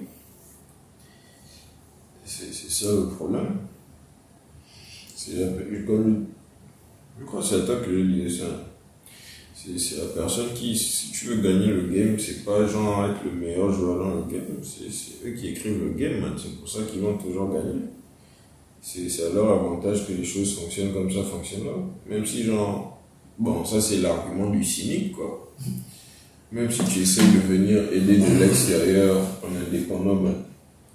C'est 2.25 2.51
ça 2.51 2.91
le 2.91 3.07
problème. 3.09 3.59
C'est 5.27 5.39
la- 5.39 5.81
comme 5.85 6.25
je 7.19 7.25
crois 7.25 7.41
que 7.41 7.47
c'est 7.47 7.65
toi 7.65 7.75
que 7.77 7.91
je 7.91 8.03
disais 8.05 8.43
ça. 8.43 8.45
C'est 9.55 9.97
la 9.97 10.05
personne 10.21 10.49
qui, 10.53 10.77
si 10.77 11.11
tu 11.11 11.25
veux 11.27 11.37
gagner 11.41 11.67
le 11.67 11.87
game, 11.87 12.19
c'est 12.19 12.45
pas 12.45 12.67
genre 12.67 13.05
être 13.05 13.23
le 13.25 13.31
meilleur 13.31 13.71
joueur 13.71 13.97
dans 13.97 14.15
le 14.15 14.21
game, 14.31 14.61
c'est 14.61 15.27
eux 15.27 15.31
qui 15.31 15.47
écrivent 15.47 15.81
le 15.83 15.91
game, 15.97 16.19
man. 16.21 16.33
C'est 16.37 16.55
pour 16.59 16.69
ça 16.69 16.79
qu'ils 16.83 17.01
vont 17.01 17.17
toujours 17.17 17.51
gagner. 17.51 17.81
C'est 18.81 19.07
à 19.25 19.33
leur 19.33 19.49
avantage 19.51 20.07
que 20.07 20.13
les 20.13 20.23
choses 20.23 20.59
fonctionnent 20.59 20.93
comme 20.93 21.09
ça 21.11 21.23
fonctionnent. 21.23 21.63
Même 22.07 22.23
si 22.25 22.43
genre, 22.43 23.01
bon, 23.39 23.65
ça 23.65 23.81
c'est 23.81 23.97
l'argument 23.97 24.51
du 24.51 24.63
cynique, 24.63 25.13
quoi. 25.13 25.51
Même 26.51 26.69
si 26.69 26.83
tu 26.85 26.99
essaies 26.99 27.23
de 27.23 27.39
venir 27.51 27.91
aider 27.91 28.17
de 28.17 28.39
l'extérieur 28.39 29.17
en 29.41 29.55
indépendant, 29.67 30.15
ben, 30.17 30.35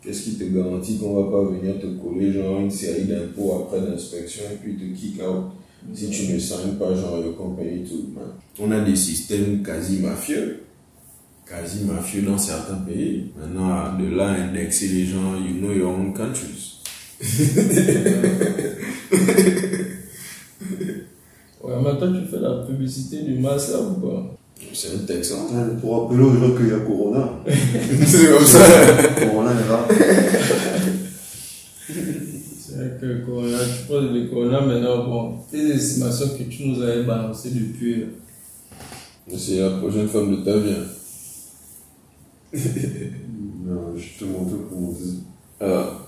qu'est-ce 0.03 0.23
qui 0.23 0.35
te 0.37 0.45
garantit 0.45 0.99
qu'on 0.99 1.23
va 1.23 1.31
pas 1.31 1.45
venir 1.51 1.79
te 1.81 1.87
coller 1.87 2.33
genre 2.33 2.61
une 2.61 2.71
série 2.71 3.05
d'impôts 3.05 3.63
après 3.65 3.81
d'inspection 3.81 4.45
et 4.53 4.57
puis 4.57 4.77
te 4.77 4.85
kick 4.99 5.21
out? 5.23 5.53
Si 5.95 6.11
tu 6.11 6.33
ne 6.33 6.39
signes 6.39 6.75
pas 6.79 6.95
genre 6.95 7.19
your 7.25 7.37
company 7.37 7.85
tout. 7.85 8.11
man. 8.15 8.25
On 8.59 8.71
a 8.71 8.81
des 8.81 8.97
systèmes 8.97 9.63
quasi 9.63 9.99
mafieux, 10.01 10.63
quasi 11.49 11.85
mafieux 11.85 12.23
dans 12.23 12.39
certains 12.39 12.77
pays. 12.77 13.31
Maintenant, 13.39 13.97
de 13.99 14.15
là 14.15 14.29
à 14.29 14.35
indexer 14.43 14.89
les 14.89 15.07
gens, 15.07 15.37
you 15.37 15.55
know 15.59 15.73
your 15.73 15.91
own 15.91 16.13
countries. 16.13 16.77
Ouais, 21.63 21.75
mais 21.77 21.99
toi 21.99 22.09
tu 22.09 22.27
fais 22.31 22.41
la 22.41 22.65
publicité 22.67 23.23
du 23.23 23.39
masque 23.39 23.73
là 23.73 23.81
ou 23.81 24.01
pas? 24.01 24.37
C'est 24.73 24.95
un 24.95 25.05
Texan. 25.07 25.37
Hein, 25.55 25.77
Pour 25.81 26.03
rappeler 26.09 26.23
aux 26.23 26.33
gens 26.33 26.55
qu'il 26.57 26.69
y 26.69 26.73
a 26.73 26.79
Corona. 26.81 27.33
C'est 28.07 28.31
comme 28.33 28.45
ça. 28.45 28.59
Corona. 29.71 29.89
C'est 31.89 32.77
vrai 32.77 32.91
que 33.01 33.25
Corona, 33.27 33.59
tu 33.59 33.87
poses 33.89 34.13
le 34.13 34.27
Corona 34.29 34.61
maintenant, 34.61 35.05
bon, 35.09 35.39
tes 35.51 35.71
estimations 35.71 36.29
que 36.39 36.45
tu 36.45 36.67
nous 36.69 36.83
avais 36.83 37.03
balancées 37.03 37.51
depuis. 37.51 38.03
euh, 38.03 39.37
C'est 39.37 39.59
la 39.61 39.71
prochaine 39.79 40.09
femme 40.09 40.31
de 40.37 40.45
ta 40.45 40.57
vie. 40.59 40.73
hein. 40.73 40.87
Non, 43.67 43.95
je 43.97 44.19
te 44.19 44.25
montre 44.25 44.57
pour 44.69 44.97
Ah. 45.61 45.99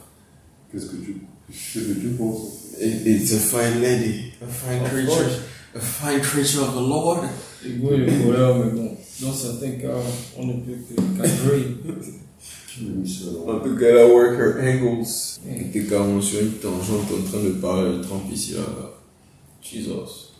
qu'est-ce 0.70 0.86
que 0.86 0.96
tu, 0.96 1.16
qu'est-ce 1.48 1.78
que 1.84 2.00
tu 2.00 2.08
penses? 2.18 2.74
It- 2.80 3.06
It's 3.06 3.32
a 3.34 3.36
fine 3.38 3.80
lady, 3.82 4.32
a 4.42 4.46
fine 4.46 4.82
Of 4.82 4.88
creature, 4.90 5.14
course. 5.14 5.38
a 5.76 5.80
fine 5.80 6.20
creature 6.20 6.62
of 6.62 6.74
the 6.74 6.80
Lord. 6.88 7.24
Et 7.64 7.68
les 7.68 8.12
couleurs, 8.24 8.56
mais 8.58 8.70
bon, 8.72 8.90
dans 9.20 9.32
certains 9.32 9.72
cas, 9.72 9.94
on 10.36 10.46
ne 10.46 10.52
peut 10.54 10.72
que 10.88 10.94
cadrer. 11.18 11.66
En 13.46 13.60
tout 13.60 13.76
cas, 13.76 13.86
elle 13.86 13.98
a 13.98 14.08
work 14.08 14.38
her 14.38 14.56
angles. 14.60 15.06
Était 15.46 15.84
carrément 15.84 16.20
sur 16.20 16.40
une 16.40 16.52
tangente 16.52 17.06
en 17.12 17.30
train 17.30 17.42
de 17.42 17.50
parler 17.50 17.98
de 17.98 18.02
Trump 18.02 18.22
ici 18.32 18.54
là. 18.54 18.62
Jesus. 19.62 20.32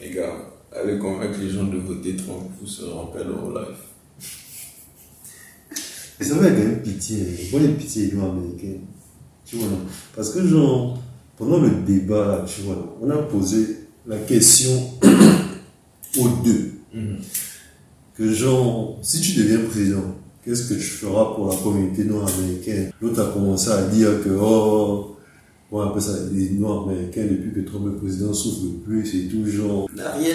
Les 0.00 0.10
gars, 0.10 0.34
allez 0.72 0.98
convaincre 0.98 1.38
les 1.40 1.50
gens 1.50 1.64
de 1.64 1.78
voter 1.78 2.16
Trump, 2.16 2.42
vous 2.60 2.66
serez 2.66 2.92
en 2.92 3.06
paix 3.06 3.24
dans 3.24 3.50
lives. 3.50 3.90
Et 6.20 6.24
ça 6.24 6.36
fait 6.36 6.50
quand 6.50 6.58
même 6.58 6.82
pitié. 6.82 7.16
Moi, 7.50 7.60
les 7.60 7.68
pitié 7.68 8.06
les 8.06 8.10
lois 8.12 8.30
américaines. 8.30 8.82
Tu 9.44 9.56
vois, 9.56 9.68
non? 9.68 9.80
Parce 10.14 10.30
que, 10.30 10.46
genre, 10.46 10.98
pendant 11.36 11.60
le 11.60 11.70
débat, 11.86 12.26
là, 12.26 12.44
tu 12.46 12.62
vois, 12.62 12.76
non, 12.76 12.96
on 13.00 13.10
a 13.10 13.22
posé 13.22 13.86
la 14.06 14.18
question 14.18 14.70
aux 16.18 16.28
deux. 16.44 16.72
Que, 18.14 18.32
genre, 18.32 18.98
si 19.02 19.20
tu 19.20 19.40
deviens 19.40 19.60
président, 19.68 20.16
qu'est-ce 20.44 20.68
que 20.68 20.74
tu 20.74 20.80
feras 20.80 21.34
pour 21.34 21.48
la 21.48 21.56
communauté 21.56 22.04
noire 22.04 22.26
américaine 22.38 22.90
L'autre 23.00 23.22
a 23.22 23.32
commencé 23.32 23.70
à 23.70 23.82
dire 23.82 24.22
que, 24.22 24.30
oh, 24.40 25.16
on 25.72 25.80
appelle 25.80 26.02
ça 26.02 26.12
les 26.32 26.50
noirs 26.50 26.88
américains, 26.88 27.26
depuis 27.30 27.52
que 27.52 27.68
Trump 27.68 27.86
est 27.86 27.98
président, 27.98 28.32
souffrent 28.32 28.64
le 28.64 28.78
plus 28.84 29.28
tout, 29.28 29.46
genre. 29.46 29.88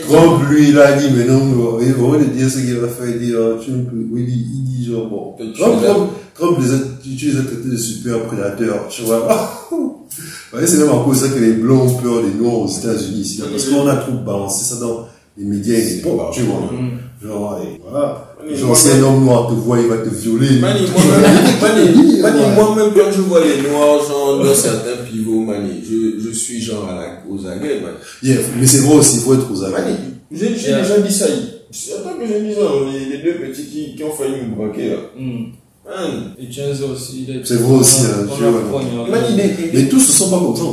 Trump, 0.07 0.49
lui, 0.49 0.69
il 0.69 0.79
a 0.79 0.93
dit, 0.93 1.07
mais 1.15 1.25
non, 1.25 1.41
au 1.53 1.79
lieu 1.79 2.25
de 2.25 2.31
dire 2.31 2.49
ce 2.49 2.59
qu'il 2.59 2.77
a 2.77 2.87
fait, 2.87 3.11
il 3.11 3.19
dit, 3.19 3.31
ne 3.31 3.83
peux, 3.83 4.07
oui, 4.11 4.21
il 4.21 4.25
dit, 4.25 4.45
il 4.53 4.63
dit 4.63 4.91
genre, 4.91 5.09
bon, 5.09 5.35
Trump, 5.53 5.81
Trump, 5.83 6.09
Trump 6.33 6.57
les 6.61 6.73
a, 6.73 6.77
tu 7.01 7.25
les 7.25 7.37
as 7.37 7.43
traités 7.43 7.69
de 7.69 7.77
super 7.77 8.23
prédateurs, 8.23 8.87
tu 8.87 9.03
vois. 9.03 9.27
C'est 10.65 10.77
même 10.77 10.89
à 10.89 11.03
cause 11.03 11.21
de 11.21 11.27
ça 11.27 11.33
que 11.33 11.39
les 11.39 11.53
blancs 11.53 11.81
ont 11.81 12.01
peur 12.01 12.23
des 12.23 12.33
noirs 12.33 12.59
aux 12.59 12.67
États-Unis 12.69 13.41
parce 13.51 13.65
qu'on 13.65 13.87
a 13.87 13.97
trop 13.97 14.13
balancé 14.13 14.63
ça 14.63 14.79
dans 14.79 15.05
les 15.37 15.43
médias 15.43 15.75
et 15.75 15.95
les 15.95 16.01
pop, 16.01 16.31
tu 16.31 16.43
vois. 16.43 16.71
Mm. 16.71 16.99
Genre, 17.21 17.59
et 17.61 17.81
voilà. 17.83 18.24
Genre, 18.53 18.67
moi, 18.67 18.75
si 18.75 18.89
un 18.91 19.03
homme 19.03 19.23
noir 19.25 19.47
te 19.47 19.53
voit, 19.53 19.79
il 19.79 19.87
va 19.87 19.97
te 19.97 20.09
violer. 20.09 20.59
Mani, 20.59 20.81
moi-même, 20.91 21.21
Mani, 21.61 22.21
Mani, 22.21 22.39
Ouais. 22.41 22.55
moi-même, 22.55 22.91
quand 22.95 23.11
je 23.11 23.21
vois 23.21 23.41
les 23.43 23.61
noirs, 23.67 24.01
genre, 24.07 24.43
dans 24.43 24.53
certains 24.53 25.03
pivots, 25.09 25.41
Mani, 25.41 25.81
je, 25.83 26.19
je 26.27 26.31
suis 26.33 26.61
genre 26.61 26.87
à 26.89 26.95
la, 26.95 27.07
aux 27.29 27.39
aguets, 27.47 27.81
Mani. 27.81 27.97
Yeah, 28.23 28.37
mais 28.59 28.67
c'est 28.67 28.79
vrai 28.79 28.95
aussi, 28.97 29.17
il 29.17 29.21
faut 29.21 29.33
être 29.33 29.49
aux 29.51 29.61
Mani, 29.71 29.75
amis. 29.75 29.95
j'ai 30.31 30.51
Yeah. 30.69 30.81
déjà 30.81 30.99
dit 30.99 31.13
ça. 31.13 31.25
C'est 31.71 31.93
attends 31.93 32.17
que 32.19 32.25
j'ai 32.27 32.39
dit 32.41 32.53
ça, 32.53 32.61
les, 32.91 33.17
les 33.17 33.23
deux 33.23 33.39
petits 33.39 33.65
qui, 33.65 33.95
qui 33.95 34.03
ont 34.03 34.11
failli 34.13 34.35
me 34.47 34.55
braquer, 34.55 34.89
là. 34.89 34.95
Mm. 35.17 35.45
Man, 35.87 36.33
Et 36.39 36.51
Chenzo 36.51 36.87
aussi, 36.93 37.25
il 37.27 37.35
est. 37.35 37.41
C'est 37.45 37.55
vrai 37.57 37.75
aussi, 37.77 38.01
hein, 38.05 38.25
tu 38.35 38.43
a 38.43 38.49
vois. 38.49 38.81
Mani, 39.09 39.35
des- 39.35 39.71
Mais 39.73 39.87
tous 39.87 39.97
ne 39.97 40.01
sont 40.01 40.29
pas 40.31 40.39
comme 40.39 40.55
ça, 40.55 40.63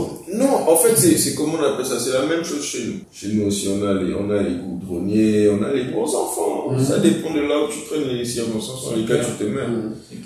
en 0.72 0.76
fait. 0.76 0.92
En 0.92 0.96
c'est, 0.96 1.34
comment 1.34 1.54
on 1.60 1.62
appelle 1.62 1.86
ça? 1.86 1.98
C'est 1.98 2.12
la 2.12 2.26
même 2.26 2.44
chose 2.44 2.62
chez 2.64 2.84
nous. 2.86 2.94
Chez 3.12 3.28
nous 3.34 3.46
aussi, 3.46 3.68
on 3.68 3.82
a 3.86 3.94
les, 3.94 4.14
on 4.14 4.28
a 4.30 4.42
les 4.42 4.54
goudronniers, 4.56 5.48
on 5.50 5.62
a 5.62 5.72
les 5.72 5.86
gros 5.92 6.04
enfants. 6.16 6.72
Mhm. 6.72 6.78
Ça 6.82 6.98
dépend 6.98 7.32
de 7.34 7.40
là 7.40 7.64
où 7.64 7.68
tu 7.70 7.80
traînes 7.88 8.08
les 8.16 8.24
circonstances 8.24 8.90
dans 8.90 8.96
lesquelles 8.96 9.24
tu 9.24 9.44
te 9.44 9.48
mets. 9.50 9.60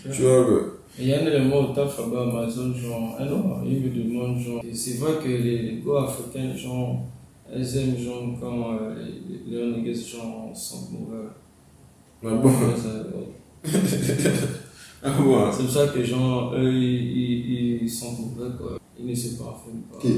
Clair. 0.02 0.14
Tu 0.14 0.22
vois, 0.22 0.44
que- 0.44 0.72
Il 0.98 1.09
y 1.09 1.12
a 1.14 1.20
un 1.22 1.26
élément 1.26 1.61
au 1.70 1.74
taf 1.74 1.98
là-bas 1.98 2.20
à 2.20 2.22
Amazon, 2.42 2.72
genre, 2.74 3.16
un 3.18 3.24
noir, 3.26 3.62
il 3.66 3.80
me 3.82 3.90
demande, 3.90 4.40
genre, 4.40 4.62
c'est 4.72 4.98
vrai 4.98 5.12
que 5.22 5.28
les, 5.28 5.59
les 5.62 5.82
gars 5.87 6.04
africains, 6.09 6.56
genre, 6.56 7.00
elles 7.52 7.76
aiment, 7.76 7.98
genre, 7.98 8.22
quand 8.40 8.72
euh, 8.80 8.94
les, 9.46 9.82
les, 9.82 9.94
genre, 9.94 10.50
sentent 10.54 10.90
mauvais. 10.92 11.26
Ah 12.24 12.30
bon? 12.42 12.48
Ouais, 12.48 12.76
ça- 12.76 13.70
Ah 15.02 15.11
bon? 15.20 15.52
C'est 15.52 15.62
pour 15.64 15.72
ça 15.72 15.87
que, 15.88 16.02
genre, 16.02 16.54
eux, 16.56 16.72
ils, 16.72 17.18
ils, 17.76 17.82
ils 17.82 17.90
sentent 17.90 18.18
mauvais, 18.20 18.50
quoi. 18.59 18.78
Ils 18.98 19.06
ne 19.06 19.14
se 19.14 19.28
parfument 19.35 19.82
pas. 19.92 19.98
Qui? 20.00 20.09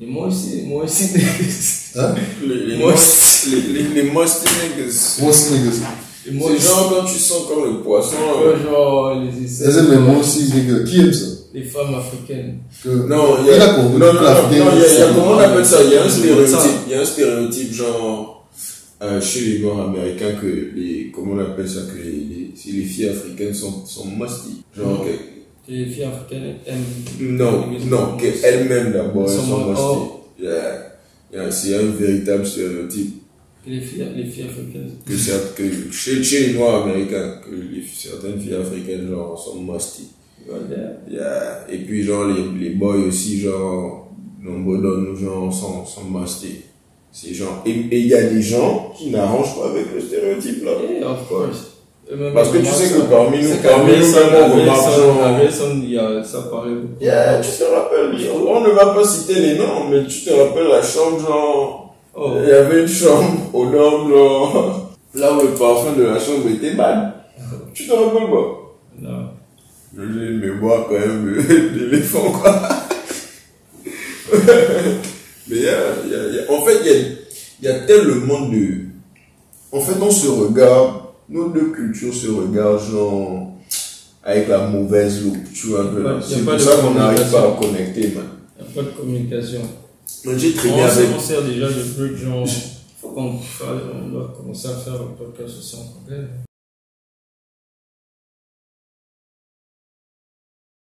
Et 0.00 0.06
moi 0.06 0.26
aussi, 0.28 0.62
moi 0.66 0.84
aussi, 0.84 1.10
Hein? 1.96 2.14
Les, 2.46 2.66
les, 2.66 2.76
Moi, 2.78 2.92
must- 2.92 3.46
les, 3.50 3.60
les, 3.60 3.82
les 3.82 4.02
niggas. 4.02 4.12
Moi 4.14 4.24
aussi, 4.24 5.52
les 5.52 5.58
gars. 5.58 5.76
et 6.26 6.30
moi 6.32 6.50
C'est 6.56 6.66
genre 6.66 6.88
quand 6.94 7.04
tu 7.06 7.18
sens 7.18 7.46
comme 7.48 7.64
le 7.72 7.80
poisson. 7.82 8.12
Ouais, 8.16 8.46
euh, 8.46 8.62
genre, 8.64 9.14
les 9.14 9.64
aiment, 9.78 9.88
mais 9.90 9.98
moi 9.98 10.18
aussi, 10.18 10.44
les 10.52 10.66
gars. 10.72 10.82
Qui 10.84 11.00
aime 11.00 11.12
ça? 11.12 11.26
les 11.54 11.64
femmes 11.64 11.94
africaines. 11.94 12.60
Que- 12.82 12.88
Non, 13.06 13.36
il 13.40 13.46
y 13.48 13.50
a, 13.50 13.56
Il 13.56 13.60
a 13.62 13.76
non, 13.76 13.90
non, 13.90 13.98
non, 14.14 14.20
il 14.50 14.56
y 14.56 14.60
a, 14.62 14.64
il 14.72 14.98
y 14.98 15.02
a- 15.02 15.08
comment 15.14 15.32
on 15.32 15.38
appelle 15.38 15.66
ça? 15.66 15.82
Il 15.84 15.92
y 15.92 15.96
a 15.98 16.04
un 16.04 16.08
stéréotype, 16.08 16.56
il 16.86 16.92
y 16.92 16.94
a 16.94 17.00
un 17.02 17.04
stéréotype 17.04 17.72
genre 17.74 18.48
euh, 19.02 19.20
chez 19.20 19.40
les 19.40 19.58
noirs 19.58 19.88
américains 19.88 20.32
que 20.40 20.46
les, 20.74 21.10
comment 21.14 21.34
on 21.34 21.38
appelle 21.40 21.68
ça 21.68 21.80
que 21.92 21.98
les, 22.02 22.10
les, 22.12 22.50
si 22.54 22.72
les 22.72 22.84
filles 22.84 23.08
africaines 23.10 23.52
sont, 23.52 23.84
sont 23.84 24.06
musty. 24.06 24.62
Genre 24.74 25.04
que, 25.04 25.10
Que 25.10 25.31
les 25.68 25.86
filles 25.86 26.04
africaines 26.04 26.54
aiment. 26.66 27.36
non, 27.36 27.66
non, 27.88 28.16
musty. 28.16 28.40
qu'elles-mêmes 28.40 28.92
d'abord 28.92 29.30
elles 29.30 29.38
Sont 29.38 29.68
musty. 29.68 30.42
Yeah. 30.42 30.88
Yeah, 31.32 31.50
c'est 31.50 31.74
un 31.76 31.86
véritable 31.92 32.44
stéréotype 32.44 33.14
Que 33.64 33.70
les 33.70 33.80
filles, 33.80 34.06
les 34.16 34.24
filles 34.24 34.44
africaines. 34.44 34.90
que, 35.06 35.56
que 35.56 35.92
chez, 35.92 36.22
chez 36.22 36.46
les 36.48 36.54
noirs 36.54 36.84
américains 36.84 37.40
que 37.44 37.54
les, 37.54 37.82
certaines 37.94 38.38
filles 38.40 38.54
africaines 38.54 39.08
genre 39.08 39.38
sont 39.38 39.62
musty. 39.62 40.08
Yeah. 41.08 41.66
Et 41.70 41.78
puis, 41.78 42.02
genre, 42.02 42.24
les, 42.26 42.42
les 42.68 42.74
boys 42.74 42.96
aussi, 42.96 43.40
genre, 43.40 44.10
nous, 44.40 45.16
genre, 45.16 45.52
sont, 45.52 45.86
sont 45.86 46.04
mastés. 46.04 46.62
C'est 47.12 47.34
genre, 47.34 47.62
et 47.66 47.70
et 47.70 47.98
il 48.00 48.06
y 48.06 48.14
a 48.14 48.28
des 48.28 48.42
gens 48.42 48.92
qui 48.96 49.10
n'arrangent 49.10 49.54
pas 49.54 49.68
avec 49.70 49.86
le 49.94 50.00
stéréotype, 50.00 50.64
là. 50.64 50.72
Yeah, 50.90 51.10
of 51.10 51.28
course. 51.28 51.71
Eux-mêmes, 52.12 52.34
Parce 52.34 52.50
que 52.50 52.58
tu 52.58 52.66
sais 52.66 52.92
que 52.94 53.00
parmi 53.02 53.42
nous, 53.42 53.56
parmi 53.62 53.92
nous, 53.92 54.04
il 54.04 55.90
y 55.90 55.98
a, 55.98 56.22
ça 56.22 56.44
yeah, 57.00 57.40
tu 57.40 57.48
te 57.58 57.64
rappelles, 57.64 58.14
on 58.36 58.60
ne 58.60 58.70
va 58.70 58.86
pas 58.94 59.04
citer 59.04 59.34
les 59.40 59.56
noms, 59.56 59.88
mais 59.90 60.04
tu 60.04 60.22
te 60.24 60.30
rappelles 60.30 60.68
la 60.68 60.82
chambre, 60.82 61.18
genre, 61.20 61.78
Oh, 62.14 62.32
il 62.42 62.48
y 62.50 62.52
avait 62.52 62.82
une 62.82 62.88
chambre 62.88 63.38
au 63.54 63.64
nord, 63.66 64.06
genre, 64.10 64.90
là 65.14 65.32
où 65.32 65.40
le 65.40 65.48
parfum 65.54 65.92
de 65.96 66.02
la 66.02 66.18
chambre 66.20 66.46
était 66.54 66.74
bad. 66.74 67.12
Tu 67.74 67.86
te 67.86 67.92
rappelles 67.92 68.28
pas? 68.30 68.58
non. 69.00 69.28
J'ai 69.96 70.02
une 70.04 70.40
mémoire 70.40 70.86
quand 70.88 70.98
même 70.98 71.36
d'éléphant, 71.48 72.30
quoi. 72.32 72.60
Mais 75.48 75.56
il 75.56 75.62
y 75.62 75.68
a, 75.68 75.72
il 76.04 76.10
y 76.10 76.14
a- 76.14 76.28
il 76.28 76.34
y 76.36 76.38
a- 76.40 76.52
en 76.52 76.62
fait, 76.62 76.76
il 76.82 76.86
y 76.86 76.90
a, 76.90 76.98
il 77.62 77.64
y 77.64 77.68
a 77.68 77.80
tellement 77.86 78.40
de... 78.48 78.86
En 79.70 79.80
fait, 79.80 79.94
on 80.00 80.10
se 80.10 80.28
regarde, 80.28 81.01
nos 81.28 81.48
deux 81.50 81.70
cultures 81.72 82.14
se 82.14 82.28
regardent, 82.28 82.80
genre, 82.90 83.52
avec 84.22 84.48
la 84.48 84.66
mauvaise 84.68 85.24
loupe, 85.24 85.52
tu 85.52 85.68
vois 85.68 85.82
un 85.82 85.86
peu. 85.86 86.04
C'est 86.20 86.44
pour 86.44 86.60
ça 86.60 86.76
qu'on 86.76 86.94
n'arrive 86.94 87.30
pas 87.30 87.48
à 87.48 87.56
connecter, 87.60 88.12
man. 88.14 88.24
Il 88.58 88.64
n'y 88.64 88.70
a 88.70 88.72
pas 88.74 88.82
de 88.82 88.94
communication. 88.96 89.60
Donc, 90.24 90.36
j'ai 90.38 90.50
On, 90.54 90.56
traîné 90.56 90.82
avec... 90.82 91.08
on 91.16 91.18
sert 91.20 91.42
déjà 91.42 91.66
de 91.68 91.82
trucs, 91.94 92.16
genre, 92.16 92.46
faut 93.00 93.08
qu'on 93.08 93.38
fasse- 93.38 93.66
on 93.94 94.08
doit 94.08 94.34
commencer 94.36 94.68
à 94.68 94.74
faire 94.76 94.94
un 94.94 95.14
podcast 95.18 95.58
aussi 95.58 95.76
en 95.76 96.00
anglais. 96.04 96.26